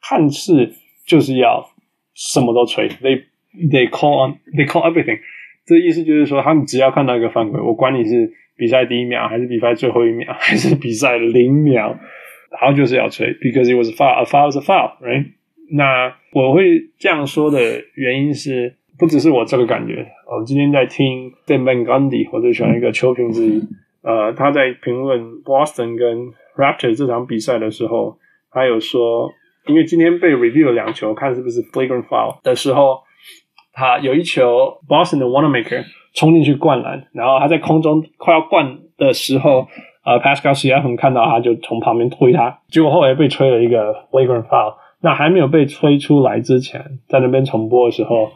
[0.00, 0.72] 看似
[1.04, 1.68] 就是要
[2.14, 3.24] 什么都吹，they
[3.68, 5.18] they call on they call everything。
[5.66, 11.98] 这意思就是说，他们只要看到一个犯规，我管你是比赛第一秒，还是比赛最后一秒，还是比赛零秒，
[12.50, 15.32] 然后就是要吹，because it was a foul，a foul is a foul，right？
[15.70, 17.58] 那我会这样说的
[17.94, 23.62] 原因是，不只是我这个感觉，我今天在听 Dan Van Gundy，我最喜欢一个球评之一。
[24.02, 28.16] 呃，他在评论 Boston 跟 Raptor 这场比赛的时候，
[28.52, 29.30] 他有说，
[29.66, 33.00] 因为今天被 review 了两球，看是不是 flagrant foul 的时候，
[33.72, 39.66] 他有一球 Boston 的 Wannamaker 冲进去灌篮，然后他在空中快要灌的时候，
[40.04, 44.74] 呃，Pascal Siakam 看到他就从旁边推他，结果后来被吹了一个 flagrant foul。
[45.00, 48.28] 那还没有被吹出来之前，在那边重播的时候。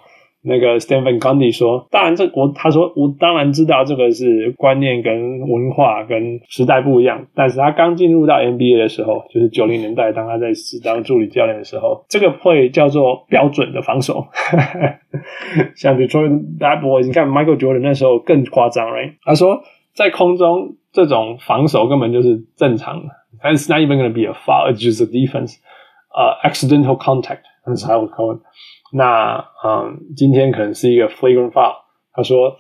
[0.43, 7.27] 那个 Stan Van Gundy 说：“当然这，我他说我当然知道这个是观念跟文化跟时代不一样。
[7.35, 10.47] 但是他刚进入到 NBA 的时候，就是九零年代，当他在
[10.83, 14.29] 当助理教练的时候，这个 play 叫做标准的防守。
[15.77, 19.17] 像 Detroit Bad Boys，你看 Michael Jordan 那时候更夸张，right？
[19.23, 19.61] 他说
[19.93, 23.11] 在空中这种防守根本就是正常的
[23.43, 25.57] ，It's not even going to be a foul, it's just defense.
[26.15, 28.43] 呃、，accidental contact，那是 how we call it。”
[28.93, 31.77] 那嗯，今天可能是一个 flagrant foul。
[32.13, 32.59] 他说，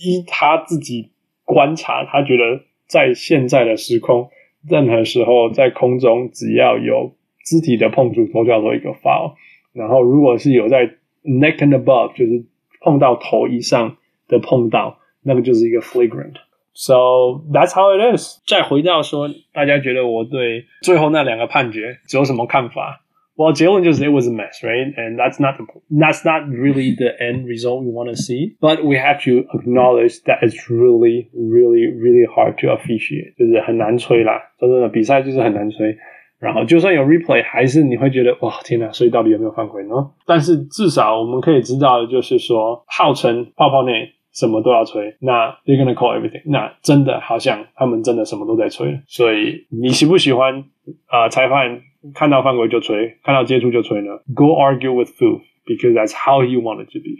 [0.00, 1.12] 依他自己
[1.44, 4.30] 观察，他觉得在现在的时空，
[4.66, 7.14] 任何时候在空中只要有
[7.44, 9.34] 肢体的碰触，都叫做一个 foul。
[9.74, 10.86] 然后，如果是有在
[11.22, 12.46] neck and above，就是
[12.80, 16.34] 碰到头以上的碰到，那个就是一个 flagrant。
[16.77, 18.41] So that's how it is。
[18.47, 23.01] 再回到说，大家觉得我对最后那两个判决有什么看法？
[23.35, 24.93] Well, Jalen just it was a mess, right?
[24.95, 28.55] And that's not the that's not really the end result we want to see.
[28.59, 33.35] But we have to acknowledge that it's really, really, really hard to officiate.
[33.35, 35.97] 就是很难吹啦，真的比赛就是很难吹。
[36.39, 40.11] 然后就算有 replay，还是你会觉得哇天哪，所以到底有没有犯规呢？
[40.27, 46.42] 但是至少我们可以知道的就是说，号称泡泡内 什么都要吹，那 they're gonna call everything。
[46.46, 49.00] 那真的好像他们真的什么都在吹。
[49.08, 50.60] 所以你喜不喜欢
[51.06, 51.28] 啊、呃？
[51.28, 51.82] 裁判？
[52.14, 54.12] 看到犯规就吹，看到接触就吹呢。
[54.32, 57.18] Go argue with Fu because that's how he wanted to be.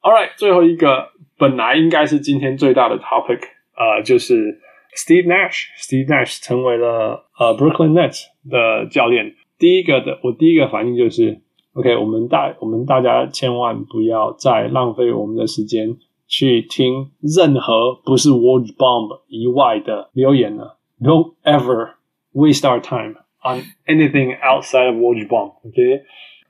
[0.00, 3.40] All right，最后一个本来应该是今天最大的 topic，
[3.76, 4.58] 呃，就是
[4.96, 5.66] Steve Nash。
[5.76, 9.34] Steve Nash 成为了呃 Brooklyn Nets 的教练。
[9.58, 11.42] 第一个的，我第一个反应就是
[11.76, 15.96] ，OK，我们大我们大家千万不要再浪费我们的时间
[16.26, 20.78] 去听任何不是 Word Bomb 以外的留言了。
[21.00, 21.90] Don't ever
[22.32, 23.16] waste our time。
[23.44, 26.02] On anything outside of Word Bomb，OK？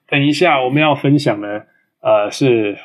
[0.09, 1.67] 等一下我们要分享的，
[2.01, 2.79] 呃，是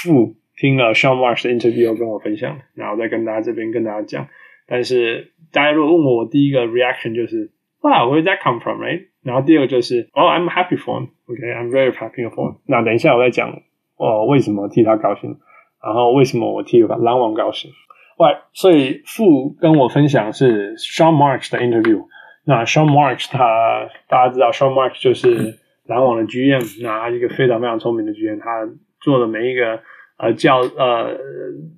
[0.00, 4.26] 傅听了 Sean Marsh 的 interview 跟我分享，然后再跟大家这边跟大家讲。
[4.66, 9.06] 但是大家如果问我，我第一个 reaction 就是 Wow，where did that come from，right？
[9.22, 12.56] 然后第二个就是 Oh，I'm happy for him，OK？I'm very happy for him。
[12.66, 13.50] 那等一下我再讲，
[13.96, 15.38] 哦，为什么替他高兴？
[15.82, 17.70] 然后为什么我替篮网高兴？
[18.18, 22.04] 喂，所以傅跟我分享是 Sean Marks 的 interview。
[22.44, 28.68] 那 Sean Marks 他大家知道 Sean Marks 就是篮网的 GM，那一个非常非常聪明的 GM，他
[29.00, 29.80] 做的每一个
[30.18, 31.16] 呃叫呃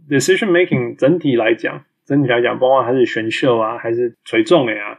[0.08, 4.98] decision making 整体来讲，整体来讲，包括他是选秀啊，还是垂重的呀，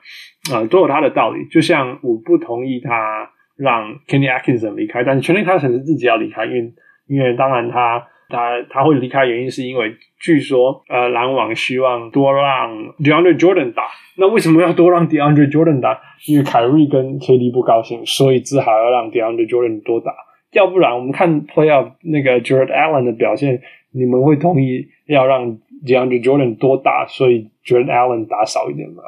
[0.53, 1.45] 啊、都有他的道理。
[1.49, 6.73] 就像我不同意他让 Kenny Atkinson 离开，但是 Kenny Atkinson 是自己要离开，因为
[7.07, 8.07] 因为当然他。
[8.27, 13.83] 他他会离开原因是因为据说呃篮网希望多让 DeAndre Jordan 打，
[14.17, 16.01] 那为什么要多让 DeAndre Jordan 打？
[16.27, 20.11] 因为凯瑞跟 KD 不高兴，所以只好要让 DeAndre Jordan 多打。
[20.53, 23.61] 要不然我们看 Playoff 那个 Jared Allen 的表现，
[23.93, 29.03] 你们会同意要让 DeAndre Jordan 多打，所以 Jordan Allen 打少一点嘛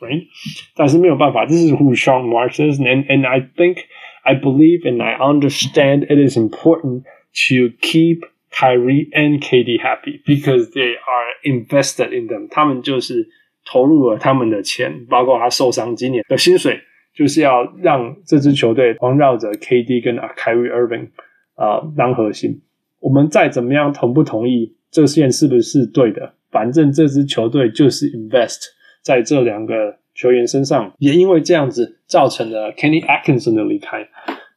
[0.00, 0.26] ？Right？
[0.74, 3.78] 但是没有办法，这是 Who Sean Marks is，and and I think
[4.22, 10.72] I believe and I understand it is important to keep Kyrie and KD happy because
[10.72, 12.48] they are invested in them。
[12.50, 13.28] 他们就是
[13.64, 16.80] 投入了他们的钱，包括他受伤今年的薪水，
[17.14, 21.08] 就是要让这支球队环绕着 KD 跟 Kyrie Irving
[21.54, 22.62] 啊、当核心。
[23.00, 28.60] 我们再怎么样同不同意这线是不是对的，反正这支球队就是 invest
[29.02, 34.06] 在这两个球员身上，也因为这样子造成了 Kenny Atkinson 的离开。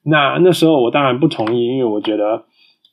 [0.04, 2.46] 那那时候我当然不同意，因为我觉得。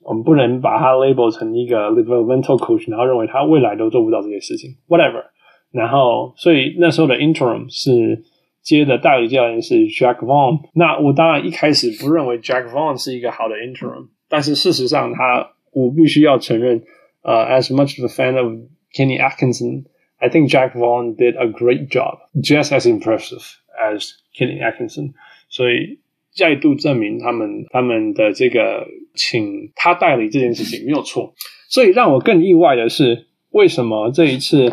[0.04, 5.22] 我们不能把他 label 成一个 developmental coach，然后认为他未来都做不到这些事情，whatever。
[5.70, 8.24] 然后，所以那时候的 interim 是
[8.62, 10.58] 接的代理教练是 Jack Vaughn。
[10.74, 16.82] 那我当然一开始不认为 Jack Vaughn 是一个好的 interim，但是事实上他，我必须要承认，
[17.21, 18.53] 呃、uh,，as much of a fan of
[18.93, 23.43] Kenny Atkinson，I think Jack Vaughn did a great job，just as impressive
[23.79, 25.13] as Kenny Atkinson。
[25.49, 25.99] 所以。
[26.37, 31.33] 再度证明他们他们的这个请他代理这件事情没有错，
[31.67, 34.71] 所以让我更意外的是，为什么这一次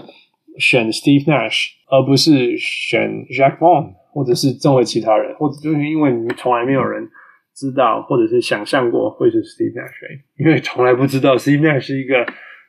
[0.59, 7.09] 选 Steve Nash 而不是选 Jack Vaughn 或者是这位其他人，或者就是因为从来没有人
[7.60, 12.26] 知道或者是想象过会是 Steve Nash，因为从来不知道 Steve Nash 是一个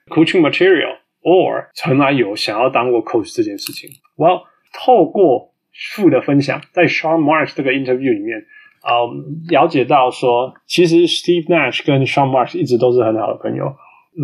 [0.08, 3.88] coaching material，or 从来有想要当过 coach 这件事情。
[4.16, 5.54] Well，透过
[5.94, 8.44] 傅的分享，在 Sean Marks 这个 interview 里面。
[8.82, 9.06] 啊
[9.50, 13.76] 了解到说，其实 Steve Nash 跟 Sean Marks 一直都是很好的朋友。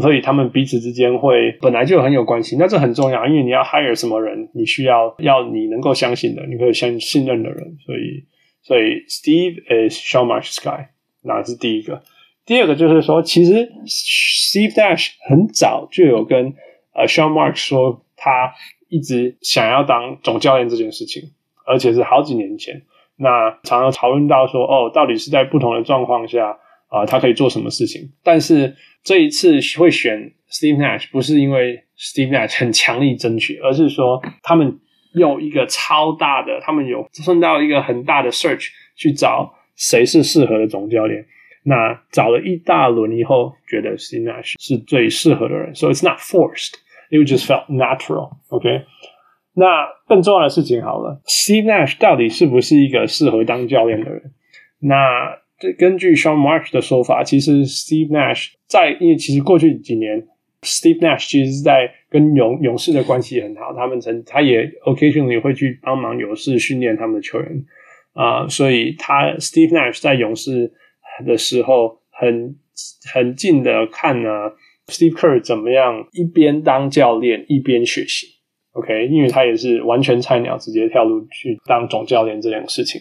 [0.03, 2.57] 所以他们彼此之间会本来就很有关系。
[2.59, 7.77] 那这很重要，因为你要 hire 什么人，你需要要你能够相信的，你可以相信任的人。
[7.87, 8.25] 所以，
[8.67, 10.89] 所以 Steve is Sean Marks guy，
[11.23, 12.03] 那是第一个。
[12.45, 16.55] 第二个就是说，其实 Steve Nash 很早就有跟
[16.93, 18.53] 呃 Sean Marks 说，他
[18.89, 21.31] 一直想要当总教练这件事情，
[21.64, 22.83] 而且是好几年前。
[23.17, 26.59] 那常常讨论到说，哦，到底是在不同的状况下
[26.89, 28.12] 啊、他可以做什么事情？
[28.23, 34.81] 但是这一次会选 Steve Nash，不是因为 Steve Nash 很强力争取，而是说他们
[35.17, 41.27] 用一个超大的，他们有送到一个很大的 search 去找谁是适合的总教练。
[41.64, 46.75] 那找了一大轮以后，觉得 Steve Nash 是最适合的人，so it's not forced,
[47.11, 48.37] it just felt natural.
[48.51, 48.85] OK，
[49.55, 54.33] 那更重要的事情好了，Steve Nash 到底是不是一个适合当教练的人？
[54.81, 54.95] 那
[55.59, 60.25] 这根据 Sean Marsh 的说法，其实 Steve Nash 在因为其实过去几年
[60.62, 67.64] ，Steve Nash 其实是在跟勇勇士的关系很好，他们曾他也 occasionally 会去帮忙勇士训练他们的球员
[68.12, 70.72] 啊、所以他 Steve Nash 在勇士。
[71.24, 72.54] 的时候很
[73.11, 74.28] 很近的看呢
[74.86, 78.26] ，Steve Kerr 怎么样一边当教练一边学习
[78.72, 83.00] ，OK，因为他也是完全菜鸟，直接跳入去当总教练这件事情。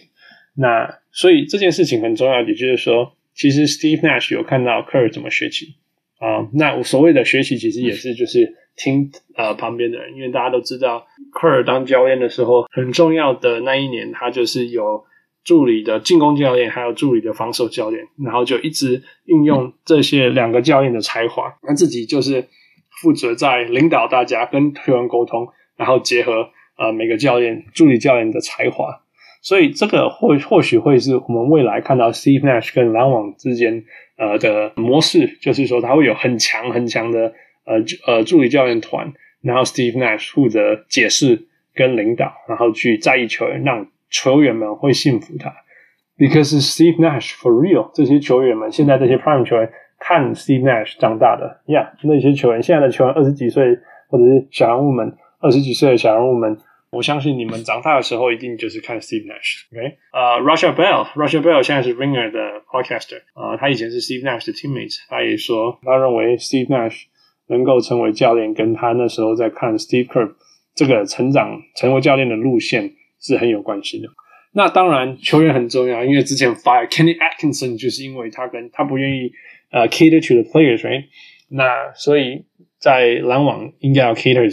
[0.54, 5.76] 那所以这件事情很重要，也就是说，其实 Steve Nash 有看到 Kerr 怎么学习
[6.18, 15.04] 啊、那我所谓的学习，其实也是就是听呃旁边的人，因为大家都知道科尔当教练的时候，很重要的那一年，他就是有。
[15.46, 22.48] 助理的进攻教练，还有助理的防守教练，然后就一直运用这些两个教练的才华，那自己就是
[23.00, 25.46] 负责在领导大家，跟球员沟通，
[25.76, 29.02] 然后结合呃每个教练、助理教练的才华，
[29.40, 33.84] 所以这个或或许会是我们未来看到 Steve Nash 跟篮网之间
[34.16, 37.32] 呃的模式，就是说他会有很强很强的
[37.64, 39.12] 呃呃助理教练团，
[39.42, 43.86] 然后 Steve Nash 负责解释跟领导，然后去在意球员让。
[44.08, 45.52] 球员们会信服他
[46.16, 47.90] ，because Steve Nash for real。
[47.92, 53.76] 这些球员们，现在这些 Prime 球员看 Steve Nash 长大的，Yeah，那些球员，现在的球员二十几岁，
[54.08, 56.56] 或者是小人物们，二十几岁的小人物们，
[56.90, 59.64] 我相信你们长大的时候一定就是看 Steve Nash。
[59.72, 67.04] OK，呃、uh,，Raja Bell，Russia Bell 现在是 Ringer 的 Podcaster，啊、uh,，他以前是 Steve Nash 的 teammate，他也说他认为 Steve Nash
[67.48, 70.34] 能够成为教练，跟他那时候在看 Steve Kerr
[70.74, 72.94] 这个成长成为教练的路线。
[73.18, 74.08] 是很有关系的。
[74.52, 79.32] 那当然，球员很重要，因为之前 fire Kenny Atkinson 就是因为他跟他不愿意
[79.70, 81.06] 呃、uh, cater to the players，right？
[81.48, 82.44] 那所以
[82.78, 84.46] 在篮网应该要 cater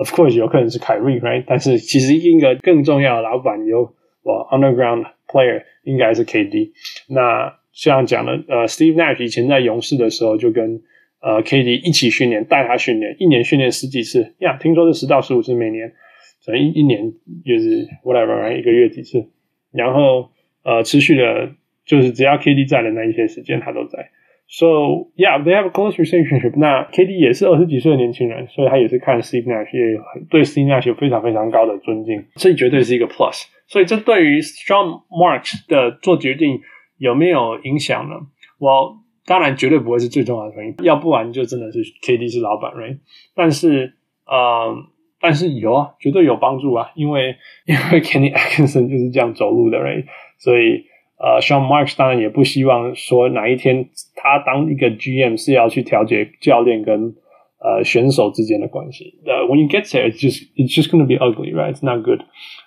[0.00, 1.44] Of course 有可能是凯瑞，right？
[1.46, 6.70] 但是其实一个更重要的老板有我 underground player 应该是 KD。
[7.10, 10.80] 那像讲的呃、，Steve Nash 以前在勇士的时候就跟
[11.20, 15.92] 呃、KD 一起训练，带他训练，一年训练十几次，呀、听说是十到十五次每年。
[16.40, 17.12] 所以一一年
[17.44, 19.28] 就是 whatever，一个月几次，
[19.70, 20.30] 然后
[20.64, 21.50] 呃持续的，
[21.84, 24.10] 就是只要 KD 在的那一些时间，他都在。
[24.52, 26.54] So yeah, they have a close relationship。
[26.56, 29.96] 那 KD 也是二十几岁的年轻人，所以他也是看 Steve Nash，也
[30.28, 33.44] 对 Steve Nash 有非常非常高的尊敬，这绝对是一个 plus。
[33.68, 36.60] 所以这对于 Strong Marks 的做决定
[36.98, 38.16] 有没有影响呢？
[38.58, 42.98] 我当然绝对不会是最重要的原因，要不然就真的是 KD 是老板，right？
[43.34, 43.94] 但是
[44.26, 44.74] 呃。
[45.22, 47.36] 但是有啊，绝对有帮助啊，因为
[47.66, 50.06] 因为 Kenny Atkinson 就是这样走路的人，
[50.38, 50.86] 所以
[51.22, 57.14] 呃，Sean Marks 当然也不希望说哪一天他当一个 GM 是要去调节教练跟
[57.58, 59.20] 呃选手之间的关系。
[59.26, 61.74] 呃、When you get there, it's just it's just gonna be ugly, right?
[61.74, 62.20] It's not good。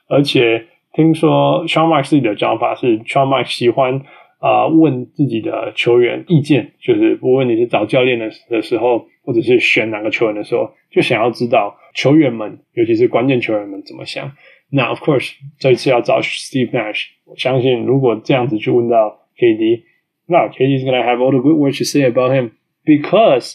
[0.08, 4.02] 而且听说 Sean Marks 自己的讲法是，Sean Marks 喜欢
[4.38, 11.80] 啊、呃、问自己的球员意见，就是不论你是找教练的的时候，或者是选哪个球员的时候，就想要知道。
[11.96, 14.32] 球员们，尤其是关键球员们怎么想？
[14.73, 19.83] 那 of course，这一次要找 Steve Nash，我相信如果这样子去问到 KD，
[20.27, 23.55] 那 KD is gonna have all the good words to say about him，because，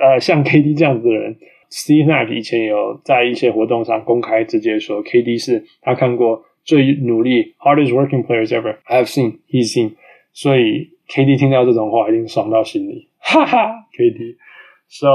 [0.00, 1.36] 呃，像 KD 这样子的人，
[1.70, 9.96] Steve Nash 以前有在一些活动上公开直接说，KD 是他看过最努力 hardest working players ever I have seen he's seen，
[10.32, 15.08] 所以 KD 听到这种话一定爽到心里，哈哈，KD，so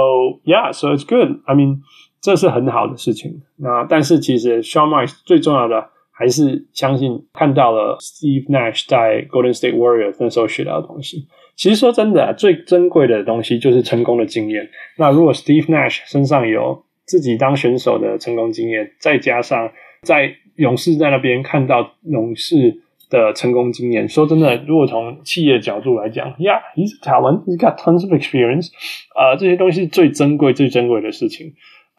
[0.43, 1.77] yeah，so it's good，I mean。
[2.22, 3.42] 这是很好的事情。
[3.56, 10.14] 那但是其实 s h a w m a r s 最重要的还是相信看到了 Steve Nash 在 Golden State Warriors
[10.20, 11.26] 那时候学到的东西。
[11.56, 14.68] 其实说真的，最珍贵的东西就是成功的经验。
[14.96, 19.70] 那如果 Steve Nash 身上有自己当选手的成功经验，再加上
[20.02, 24.08] 在勇士在那边看到勇士的成功经验。
[24.08, 28.68] 说真的，如果从企业角度来讲，Yeah，he's talent，he's got tons of experience，
[29.14, 31.52] 啊、呃，这些东西是最珍贵、最珍贵的事情。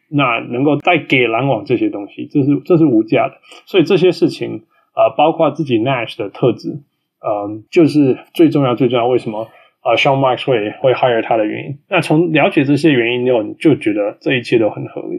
[0.08, 3.34] 那能够带给篮网这些东西，这是这是无价的。
[3.66, 9.06] 所以这些事情，啊、呃，包括自己 Nash 的特质，嗯、就是最重要、最重要。
[9.08, 9.42] 为什么
[9.80, 11.78] 啊、呃、Sean Marks 会会 hire 他的原因？
[11.88, 15.18] 那从了解这些原因之后，你就觉得这一切都很合理。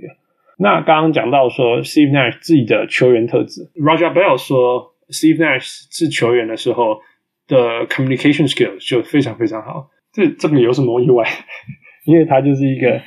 [0.57, 6.99] 那刚刚讲到说 Steve Nash 自己的球员特质，Raja Bell 说 Steve Nash 是球员的时候
[7.47, 9.89] 的 communication skills 就非常非常好。
[10.13, 11.27] 这这个有什么意外？
[12.05, 13.01] 因为他就是一个。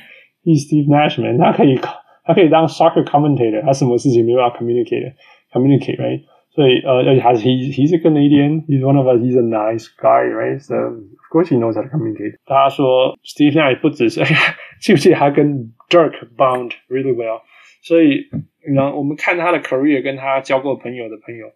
[0.48, 1.78] He's Steve Nash man，他可以
[2.24, 5.14] 他可以当 soccer commentator，他什么事情没办法 communicate
[5.52, 6.22] communicate，right？
[6.50, 11.82] 所以呃，而且他是 he he's a Canadian，he's one of us，he's a nice guy，right？So of course he knows how
[11.82, 12.36] to communicate。
[12.46, 14.36] 他说 Steve Nash 不只是，哎呀，
[14.80, 17.40] 记不记得他跟 Dirk bond really well？
[17.82, 18.26] 所以
[18.74, 21.46] 然后我们看他的 career，跟他交过朋友的朋友。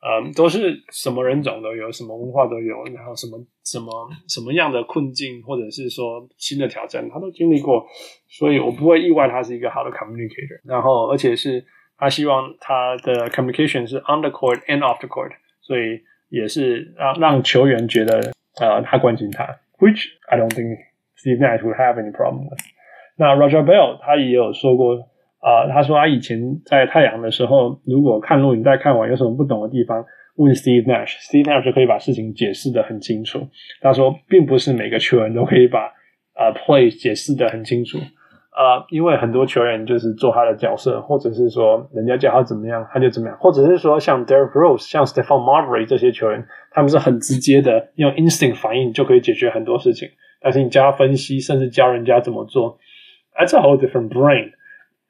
[0.00, 7.84] 嗯，都是什么人种都有，什么文化都有，然后什么什么什么样的困境，或者是说新的挑战，他都经历过，
[8.26, 10.58] 所以我不会意外他是一个好的 communicator。
[10.64, 11.62] 然后，而且是
[11.98, 19.44] 他希望他的 communication 是 on the court and off the court，所以也是让让球员觉得呃他关心他
[19.80, 20.78] ，which I don't think
[21.18, 22.58] Steve Nash would have any problem with。
[23.16, 25.09] 那 Roger Bell 他也有说过。
[25.40, 30.04] 啊、他说他以前在太阳的时候，如果看录影带看完有什么不懂的地方，
[30.36, 33.48] 问 Steve Nash，Steve Nash 就可以把事情解释得很清楚。
[33.80, 35.80] 他说，并不是每个球员都可以把
[36.34, 37.98] 啊、呃、play 解释得很清楚，
[38.50, 50.08] 啊、呃，因为很多球员就是做他的角色，或者是说人家叫他怎么样他就怎么样，或者是说像 Derrick Rose、像 Stephon Marbury 这些球员，他们是很直接的用 instinct 反应就可以解决很多事情，
[50.42, 52.78] 但是你教他分析，甚至教人家怎么做
[53.34, 54.52] ，That's a whole different brain。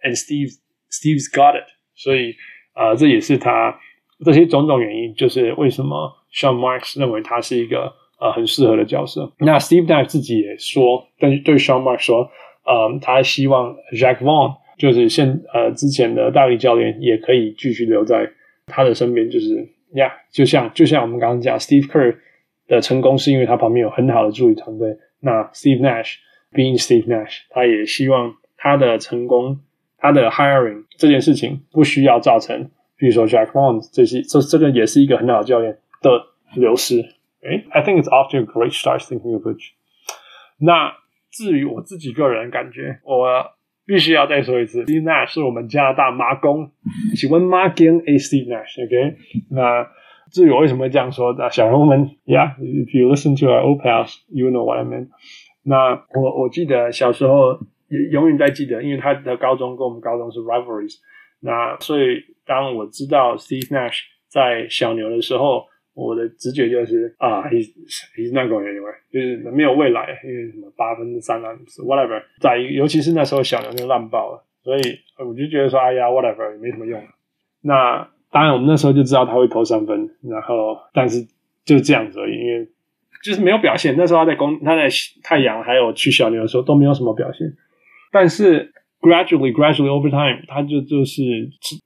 [0.03, 0.57] And Steve,
[0.91, 2.35] Steve's got it，所以
[2.73, 3.79] 啊、呃，这也是他
[4.25, 9.33] 这些种种原因，就是为什么 Sean Marks 认为他是一个呃很适合的角色。
[9.39, 12.31] 那 Steve Nash 自己也说，对对 Sean Marks 说，
[12.65, 18.31] 呃，他希望 Jack Vaughn 就是现呃之前的大力教练也可以继续留在
[18.67, 19.57] 他的身边，就是
[19.95, 22.17] 呀，yeah, 就像就像我们刚刚讲，Steve Kerr
[22.67, 24.97] 的成功是因为他旁边有很好的助理团队。
[25.21, 26.15] 那 Steve Nash
[26.53, 29.61] being Steve Nash，他也希望他的成功。
[30.00, 36.98] 他的 hiring 这件事情不需要造成，比如说 Jacque Vaughn 这些，这这个也是一个很好的教练的流失。
[37.42, 39.72] 诶，I think it's off to a great start thinking of which。
[40.60, 40.94] 那
[41.32, 43.26] 至于我自己个人感觉，我
[43.86, 46.72] 必须要再说一次，Steve Nash 是我们加拿大马公，
[47.16, 49.18] 请问马公 A Steve Nash，OK？
[49.50, 49.88] 那
[50.32, 55.08] 至于我为什么会这样说，那小人物们，Yeah，if you listen to our old pals，you know what I mean。
[55.64, 57.60] 那我我记得小时候。
[57.91, 60.97] 也永远在记得，因为他的高中跟我们高中是 rivalries，
[61.41, 67.69] 那所以当我知道 Steve Nash 在小牛的时候，我的直觉就是啊，he's
[68.17, 74.81] he's not going anywhere，就是没有未来，因为什么八分之三篮 whatever，在尤其是那时候小牛就烂爆了，所以
[75.19, 77.03] 我就觉得说，哎呀，whatever 也没什么用。
[77.63, 81.27] 那当然我们那时候就知道他会投三分，然后但是
[81.65, 82.69] 就这样子，因为
[83.25, 83.97] 就是没有表现。
[83.99, 84.89] 那时候他在公他在
[85.25, 87.53] 太阳还有去小牛的时候都没有什么表现。
[88.13, 91.23] 但是 gradually, gradually over time，他就就是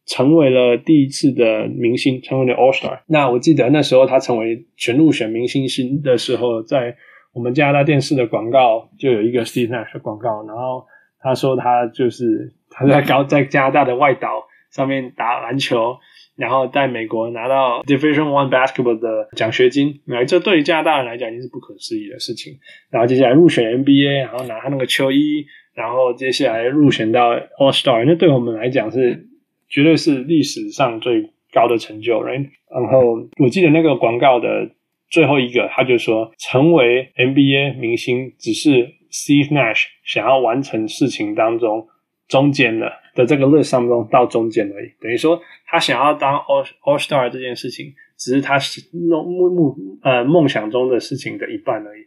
[0.06, 3.00] 成为了第一次的明星，成为了 All Star。
[3.06, 6.96] 那我记得那时候他成为全入选明星星的时候，在
[7.32, 10.84] 我们加拿大电视的广告就有一个 Steve Nash 的广告，然后
[11.20, 15.96] 他说他就是他在高在加拿大的外岛上面打篮球，
[16.36, 22.54] 然后在美国拿到 Division One Basketball 的奖学金，那这对于加拿大人来讲已经是不可思议的事情。
[22.90, 25.46] 然后接下来入选 NBA，然后拿他那个球衣。
[25.74, 29.26] 然后接下来入选到 All Star，那对我们来讲是
[29.68, 32.48] 绝对是历史上最高的成就，right？
[32.70, 34.70] 然后我记得那个广告的
[35.10, 41.88] 最后一个，他就说，成为 NBA 明星只是 Steve Nash 想要完成事情当中
[42.28, 48.58] 中间的的这个 list 当中到中间而已，等于说他想要当 All All Star 这件事情，只是他
[48.92, 52.02] 梦梦呃梦想中的事情的一半而已，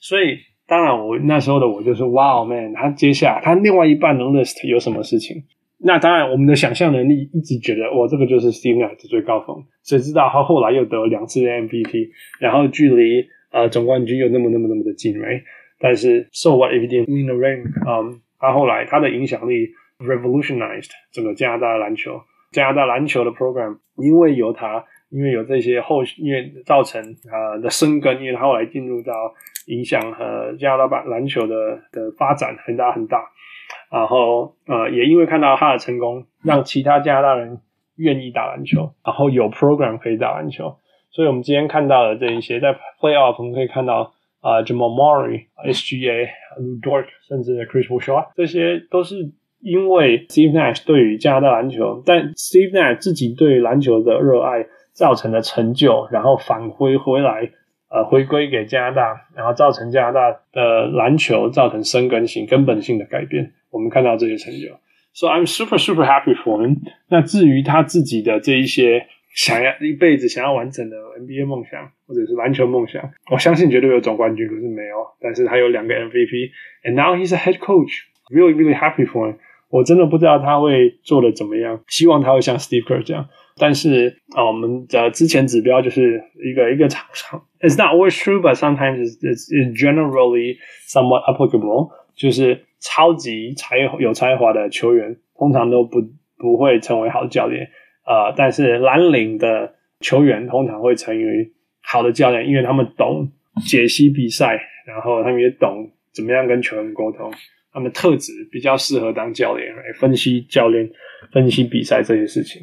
[0.00, 0.38] 所以。
[0.70, 5.42] 当然，我那时候的我就是哇哦，man，他接下来他另外一半的 list 有什么事情？
[5.78, 9.64] 那当然，我们的想象能力一直觉得哇，这个就是 Steve Nash 的最高峰。
[9.82, 15.42] 谁知道他后来又得了两次 MVP，然后距离呃总冠军又那么那么那么的近，right？
[15.80, 17.64] 但是 So what if he didn't win the ring？
[17.88, 22.20] 嗯，他后来他的影响力 revolutionized 整个加拿大的篮球，
[22.52, 24.84] 加拿大篮球的 program，因为有他。
[25.12, 29.12] 因为有这些后，因为造成啊的生根，因为他后来进入到
[29.66, 31.54] 影响和加拿大篮球的
[31.92, 33.30] 的发展很大很大，
[33.92, 37.60] 然后呃也因为看到他的成功，让其他加拿大人
[37.96, 40.76] 愿意打篮球，然后有 program 可以打篮球，
[41.10, 49.16] 所以我们今天看到的这一些，在 Playoff 我们可以看到啊、Jamal Murray、SGA、Lu Dort，甚至 Chris Paul，这些都是
[49.60, 57.50] 因为 Steve Nash 对于加拿大篮球，但 Steve Nash 自己对篮球的热爱造成的成就，然后返回回来。
[57.90, 63.52] 呃，回归给加拿大，然后造成加拿大的篮球造成生根性、根本性的改变。
[63.70, 64.68] 我们看到这些成就
[65.12, 66.76] ，So I'm super super happy for him。
[67.08, 75.06] 那至于他自己的这一些想要一辈子想要完成的 NBA 梦想，或者是篮球梦想，我相信绝对有总冠军，可是没有。
[75.20, 78.04] 但是他有两个 MVP，and now he's a head coach。
[78.32, 79.36] Really really happy for him。
[79.68, 83.28] 我真的不知道他会做的怎么样，希望他会像 Steve Kerr 这样。
[83.60, 87.42] 但是啊，我们的之前指标就是一个一个场场。
[87.60, 90.56] It's not always true, but sometimes it's, it's, generally
[90.88, 91.90] somewhat applicable。
[92.16, 96.00] 就是超级才有才华的球员，通常都不
[96.36, 97.68] 不会成为好教练。
[98.06, 101.52] 呃，但是蓝领的球员通常会成为
[101.82, 103.30] 好的教练，因为他们懂
[103.66, 107.30] 解析比赛，然后他们也懂怎么样跟球员沟通。
[107.72, 110.90] 他们特质比较适合当教练，来分析教练、
[111.32, 112.62] 分析比赛这些事情。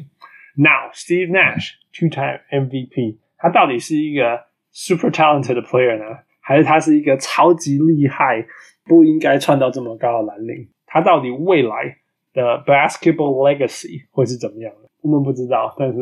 [0.57, 8.45] Now, Steve Nash, two-time MVP，他到底是一个 super talented 的 player 呢，还是他是一个超级厉害、
[8.85, 10.67] 不应该窜到这么高的蓝领？
[10.85, 11.97] 他到底未来
[12.33, 14.89] 的 basketball legacy 会是怎么样的？
[15.01, 15.99] 我们不知道，但是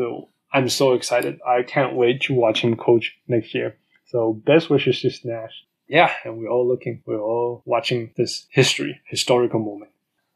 [0.50, 1.38] I'm so excited.
[1.42, 3.76] I can't wait to watch him coach next year.
[4.04, 5.64] So best wishes to Nash.
[5.88, 9.90] Yeah, and we're all looking, we're all watching this history, historical moment.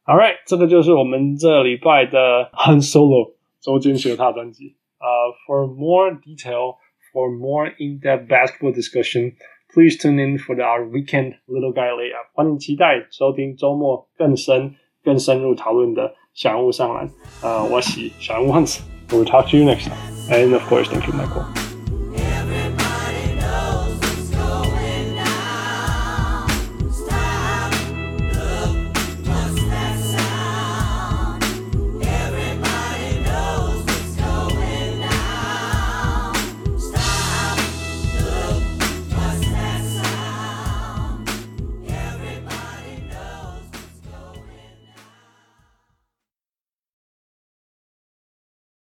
[0.04, 4.76] All right，这个就是我们这礼拜的 Han Solo 周间学踏专辑。
[4.98, 6.76] Uh, for more detail,
[7.12, 9.34] for more in-depth basketball discussion,
[9.72, 12.32] please tune in for our weekend little guy layup.
[12.32, 17.10] 欢迎期待收听周末更深、更深入讨论的小人物上篮。
[17.42, 18.80] 呃，我是小人物 Hans.
[19.08, 19.98] We'll talk to you next time.
[20.28, 21.59] And of course, thank you, Michael.